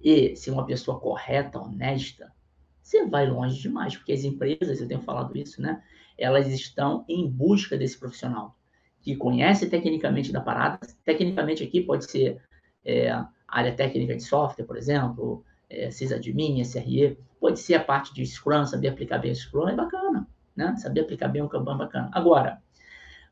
e 0.00 0.36
ser 0.36 0.50
uma 0.52 0.64
pessoa 0.64 1.00
correta, 1.00 1.58
honesta, 1.58 2.32
você 2.80 3.04
vai 3.04 3.28
longe 3.28 3.60
demais, 3.60 3.96
porque 3.96 4.12
as 4.12 4.24
empresas, 4.24 4.80
eu 4.80 4.88
tenho 4.88 5.02
falado 5.02 5.36
isso, 5.36 5.60
né? 5.60 5.82
Elas 6.16 6.46
estão 6.48 7.04
em 7.08 7.28
busca 7.28 7.76
desse 7.76 7.98
profissional 7.98 8.56
que 9.00 9.14
conhece 9.16 9.68
tecnicamente 9.68 10.32
da 10.32 10.40
parada. 10.40 10.80
Tecnicamente 11.04 11.62
aqui 11.62 11.82
pode 11.82 12.10
ser 12.10 12.40
é, 12.84 13.10
área 13.46 13.74
técnica 13.74 14.16
de 14.16 14.22
software, 14.22 14.64
por 14.64 14.76
exemplo, 14.76 15.44
é, 15.68 15.90
sysadmin, 15.90 16.60
SRE, 16.64 17.18
pode 17.40 17.60
ser 17.60 17.74
a 17.74 17.84
parte 17.84 18.12
de 18.14 18.24
Scrum, 18.26 18.64
saber 18.64 18.88
aplicar 18.88 19.18
bem 19.18 19.32
o 19.32 19.36
Scrum 19.36 19.68
é 19.68 19.74
bacana, 19.74 20.28
né? 20.54 20.76
Saber 20.76 21.00
aplicar 21.02 21.28
bem 21.28 21.42
o 21.42 21.48
Kanban 21.48 21.74
é 21.74 21.78
bacana. 21.78 22.10
Agora, 22.12 22.62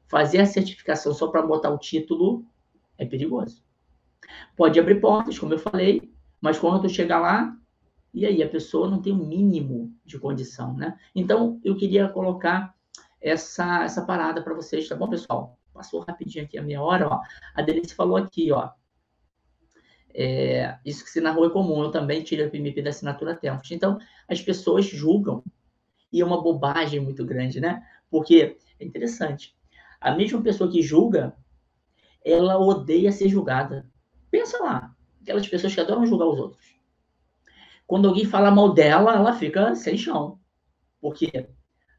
fazer 0.06 0.38
a 0.38 0.46
certificação 0.46 1.12
só 1.12 1.28
para 1.28 1.42
botar 1.42 1.70
o 1.70 1.78
título 1.78 2.44
é 2.98 3.04
perigoso. 3.04 3.62
Pode 4.56 4.78
abrir 4.78 5.00
portas, 5.00 5.38
como 5.38 5.54
eu 5.54 5.58
falei, 5.58 6.12
mas 6.40 6.58
quando 6.58 6.82
tu 6.82 6.88
chegar 6.88 7.18
lá, 7.18 7.56
e 8.12 8.24
aí 8.24 8.42
a 8.42 8.48
pessoa 8.48 8.88
não 8.88 9.02
tem 9.02 9.12
o 9.12 9.16
um 9.16 9.26
mínimo 9.26 9.94
de 10.04 10.18
condição, 10.18 10.74
né? 10.74 10.98
Então, 11.14 11.60
eu 11.62 11.76
queria 11.76 12.08
colocar 12.08 12.74
essa, 13.20 13.84
essa 13.84 14.04
parada 14.04 14.42
para 14.42 14.54
vocês, 14.54 14.88
tá 14.88 14.96
bom, 14.96 15.08
pessoal? 15.08 15.58
Passou 15.72 16.00
rapidinho 16.00 16.44
aqui 16.44 16.56
a 16.56 16.62
minha 16.62 16.80
hora, 16.80 17.08
ó. 17.08 17.20
A 17.54 17.62
Denise 17.62 17.94
falou 17.94 18.16
aqui, 18.16 18.50
ó. 18.50 18.70
É, 20.18 20.78
isso 20.82 21.04
que 21.04 21.10
se 21.10 21.20
na 21.20 21.30
rua 21.30 21.48
é 21.48 21.50
comum, 21.50 21.82
eu 21.82 21.90
também 21.90 22.22
tirei 22.22 22.46
o 22.46 22.50
PMP 22.50 22.80
da 22.80 22.88
assinatura 22.88 23.36
Template. 23.36 23.74
Então, 23.74 23.98
as 24.26 24.40
pessoas 24.40 24.86
julgam, 24.86 25.44
e 26.10 26.22
é 26.22 26.24
uma 26.24 26.42
bobagem 26.42 26.98
muito 27.00 27.22
grande, 27.22 27.60
né? 27.60 27.86
Porque 28.10 28.56
é 28.80 28.84
interessante, 28.84 29.54
a 30.00 30.14
mesma 30.14 30.40
pessoa 30.40 30.70
que 30.70 30.80
julga, 30.80 31.36
ela 32.24 32.58
odeia 32.58 33.12
ser 33.12 33.28
julgada. 33.28 33.90
Pensa 34.30 34.58
lá, 34.62 34.96
aquelas 35.20 35.46
pessoas 35.46 35.74
que 35.74 35.80
adoram 35.82 36.06
julgar 36.06 36.28
os 36.28 36.38
outros. 36.38 36.80
Quando 37.86 38.08
alguém 38.08 38.24
fala 38.24 38.50
mal 38.50 38.72
dela, 38.72 39.14
ela 39.14 39.34
fica 39.34 39.74
sem 39.74 39.98
chão. 39.98 40.40
Porque 40.98 41.46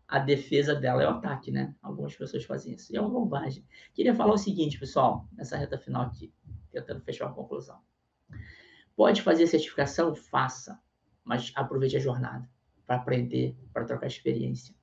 a 0.08 0.18
defesa 0.18 0.74
dela 0.74 1.04
é 1.04 1.08
o 1.08 1.12
ataque, 1.12 1.52
né? 1.52 1.76
Algumas 1.84 2.16
pessoas 2.16 2.44
fazem 2.46 2.74
isso. 2.74 2.92
E 2.92 2.98
é 2.98 3.02
uma 3.02 3.12
bobagem. 3.12 3.64
Queria 3.94 4.16
falar 4.16 4.34
o 4.34 4.38
seguinte, 4.40 4.80
pessoal, 4.80 5.28
nessa 5.34 5.56
reta 5.56 5.78
final 5.78 6.02
aqui, 6.02 6.34
tentando 6.72 7.02
fechar 7.02 7.28
a 7.28 7.32
conclusão. 7.32 7.80
Pode 8.96 9.22
fazer 9.22 9.48
certificação? 9.48 10.16
Faça, 10.16 10.80
mas 11.24 11.52
aproveite 11.56 11.98
a 11.98 12.00
jornada 12.00 12.50
para 12.86 12.96
aprender, 12.96 13.56
para 13.74 13.86
trocar 13.86 14.08
experiência. 14.08 14.74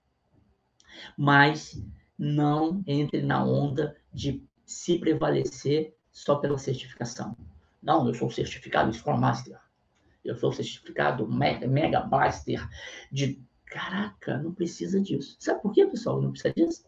Mas 1.16 1.82
não 2.16 2.82
entre 2.86 3.22
na 3.22 3.44
onda 3.44 3.96
de 4.12 4.46
se 4.64 4.98
prevalecer 4.98 5.96
só 6.12 6.36
pela 6.36 6.58
certificação. 6.58 7.36
Não, 7.82 8.06
eu 8.06 8.14
sou 8.14 8.30
certificado 8.30 8.92
Scrum 8.92 9.16
Master. 9.16 9.58
Eu 10.24 10.36
sou 10.36 10.52
certificado 10.52 11.26
Mega, 11.28 11.66
Mega 11.66 12.00
Blaster 12.00 12.66
de. 13.10 13.42
Caraca, 13.66 14.38
não 14.38 14.54
precisa 14.54 15.00
disso. 15.00 15.36
Sabe 15.40 15.60
por 15.60 15.72
quê, 15.72 15.84
pessoal? 15.84 16.22
Não 16.22 16.30
precisa 16.30 16.54
disso. 16.54 16.84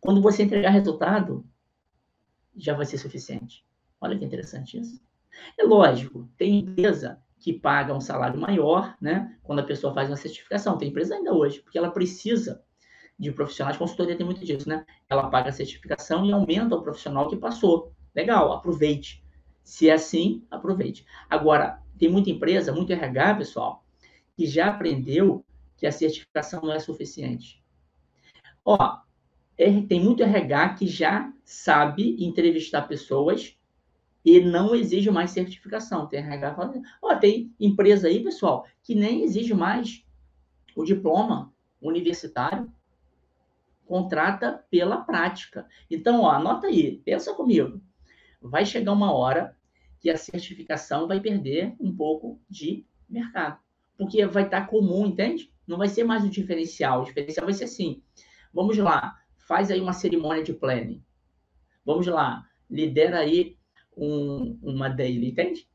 Quando 0.00 0.22
você 0.22 0.42
entregar 0.42 0.70
resultado, 0.70 1.44
já 2.56 2.74
vai 2.74 2.86
ser 2.86 2.96
suficiente. 2.96 3.62
Olha 4.00 4.18
que 4.18 4.24
interessante 4.24 4.78
isso. 4.78 5.00
É 5.58 5.64
lógico, 5.64 6.28
tem 6.36 6.60
empresa 6.60 7.20
que 7.38 7.52
paga 7.52 7.94
um 7.94 8.00
salário 8.00 8.38
maior, 8.38 8.94
né? 9.00 9.36
Quando 9.42 9.60
a 9.60 9.64
pessoa 9.64 9.94
faz 9.94 10.10
uma 10.10 10.16
certificação. 10.16 10.76
Tem 10.76 10.88
empresa 10.88 11.14
ainda 11.14 11.32
hoje, 11.32 11.60
porque 11.60 11.78
ela 11.78 11.90
precisa 11.90 12.62
de 13.18 13.32
profissionais. 13.32 13.76
Consultoria 13.76 14.16
tem 14.16 14.26
muito 14.26 14.44
disso, 14.44 14.68
né? 14.68 14.84
Ela 15.08 15.28
paga 15.30 15.48
a 15.48 15.52
certificação 15.52 16.24
e 16.24 16.32
aumenta 16.32 16.74
o 16.74 16.82
profissional 16.82 17.28
que 17.28 17.36
passou. 17.36 17.92
Legal, 18.14 18.52
aproveite. 18.52 19.24
Se 19.62 19.88
é 19.88 19.94
assim, 19.94 20.44
aproveite. 20.50 21.06
Agora, 21.28 21.82
tem 21.98 22.10
muita 22.10 22.30
empresa, 22.30 22.72
muito 22.72 22.92
RH, 22.92 23.36
pessoal, 23.36 23.84
que 24.36 24.46
já 24.46 24.68
aprendeu 24.68 25.44
que 25.76 25.86
a 25.86 25.92
certificação 25.92 26.60
não 26.62 26.72
é 26.72 26.78
suficiente. 26.78 27.62
Ó, 28.64 28.98
tem 29.56 30.00
muito 30.00 30.22
RH 30.22 30.74
que 30.74 30.86
já 30.86 31.32
sabe 31.44 32.22
entrevistar 32.24 32.82
pessoas 32.82 33.56
e 34.24 34.40
não 34.40 34.74
exige 34.74 35.10
mais 35.10 35.30
certificação. 35.30 36.06
Tem 36.06 36.20
RH 36.20 36.54
falando, 36.54 36.82
ó, 37.02 37.14
tem 37.16 37.54
empresa 37.58 38.08
aí, 38.08 38.22
pessoal, 38.22 38.66
que 38.82 38.94
nem 38.94 39.22
exige 39.22 39.54
mais 39.54 40.04
o 40.76 40.84
diploma 40.84 41.52
universitário, 41.80 42.70
contrata 43.86 44.64
pela 44.70 44.98
prática. 44.98 45.66
Então, 45.90 46.20
ó, 46.20 46.30
anota 46.30 46.66
aí, 46.66 46.98
pensa 47.04 47.34
comigo. 47.34 47.80
Vai 48.40 48.64
chegar 48.64 48.92
uma 48.92 49.12
hora 49.12 49.56
que 49.98 50.08
a 50.08 50.16
certificação 50.16 51.06
vai 51.06 51.20
perder 51.20 51.74
um 51.78 51.94
pouco 51.94 52.40
de 52.48 52.86
mercado, 53.08 53.58
porque 53.98 54.24
vai 54.26 54.44
estar 54.44 54.66
comum, 54.66 55.06
entende? 55.06 55.52
Não 55.66 55.76
vai 55.76 55.88
ser 55.88 56.04
mais 56.04 56.24
o 56.24 56.30
diferencial. 56.30 57.02
O 57.02 57.04
diferencial 57.04 57.44
vai 57.44 57.52
ser 57.52 57.64
assim: 57.64 58.02
vamos 58.52 58.78
lá, 58.78 59.18
faz 59.36 59.70
aí 59.70 59.80
uma 59.80 59.92
cerimônia 59.92 60.42
de 60.42 60.54
planning. 60.54 61.02
Vamos 61.84 62.06
lá, 62.06 62.46
lidera 62.70 63.18
aí 63.18 63.58
um, 64.00 64.58
uma 64.62 64.88
daily, 64.88 65.28
entende? 65.28 65.68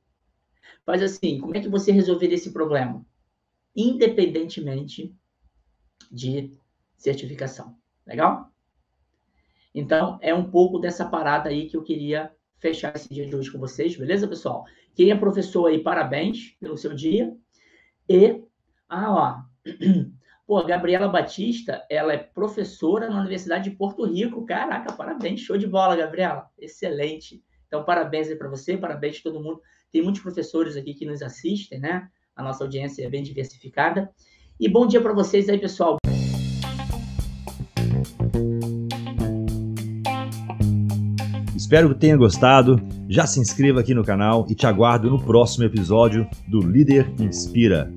Faz 0.83 1.01
assim, 1.03 1.39
como 1.39 1.55
é 1.55 1.59
que 1.61 1.69
você 1.69 1.91
resolveria 1.91 2.35
esse 2.35 2.51
problema? 2.51 3.05
Independentemente 3.75 5.15
de 6.11 6.51
certificação. 6.97 7.77
Legal? 8.05 8.51
Então, 9.73 10.17
é 10.21 10.33
um 10.33 10.49
pouco 10.49 10.79
dessa 10.79 11.05
parada 11.05 11.49
aí 11.49 11.67
que 11.69 11.77
eu 11.77 11.83
queria 11.83 12.31
fechar 12.57 12.95
esse 12.95 13.13
dia 13.13 13.27
de 13.27 13.35
hoje 13.35 13.51
com 13.51 13.59
vocês, 13.59 13.95
beleza, 13.95 14.27
pessoal? 14.27 14.65
Quem 14.95 15.11
é 15.11 15.15
professor 15.15 15.67
aí, 15.67 15.83
parabéns 15.83 16.55
pelo 16.59 16.77
seu 16.77 16.93
dia. 16.93 17.35
E, 18.07 18.41
ah, 18.87 19.11
ó, 19.11 19.69
pô, 20.47 20.57
a 20.57 20.63
Gabriela 20.63 21.07
Batista, 21.07 21.85
ela 21.89 22.13
é 22.13 22.17
professora 22.17 23.09
na 23.09 23.19
Universidade 23.19 23.69
de 23.69 23.75
Porto 23.75 24.05
Rico. 24.05 24.45
Caraca, 24.45 24.93
parabéns, 24.93 25.41
show 25.41 25.57
de 25.57 25.67
bola, 25.67 25.97
Gabriela. 25.97 26.49
Excelente. 26.57 27.43
Então, 27.75 27.83
parabéns 27.83 28.29
aí 28.29 28.37
para 28.37 28.47
você, 28.47 28.77
parabéns 28.77 29.19
a 29.19 29.23
todo 29.23 29.43
mundo. 29.43 29.59
Tem 29.91 30.01
muitos 30.01 30.21
professores 30.21 30.77
aqui 30.77 30.93
que 30.93 31.05
nos 31.05 31.21
assistem, 31.21 31.77
né? 31.77 32.07
A 32.33 32.41
nossa 32.41 32.63
audiência 32.63 33.05
é 33.05 33.09
bem 33.09 33.21
diversificada. 33.21 34.09
E 34.57 34.69
bom 34.69 34.87
dia 34.87 35.01
para 35.01 35.11
vocês 35.11 35.49
aí, 35.49 35.59
pessoal. 35.59 35.97
Espero 41.53 41.93
que 41.93 41.99
tenha 41.99 42.15
gostado. 42.15 42.81
Já 43.09 43.27
se 43.27 43.41
inscreva 43.41 43.81
aqui 43.81 43.93
no 43.93 44.05
canal 44.05 44.45
e 44.49 44.55
te 44.55 44.65
aguardo 44.65 45.09
no 45.09 45.21
próximo 45.21 45.65
episódio 45.65 46.25
do 46.47 46.61
Líder 46.61 47.13
Inspira. 47.19 47.91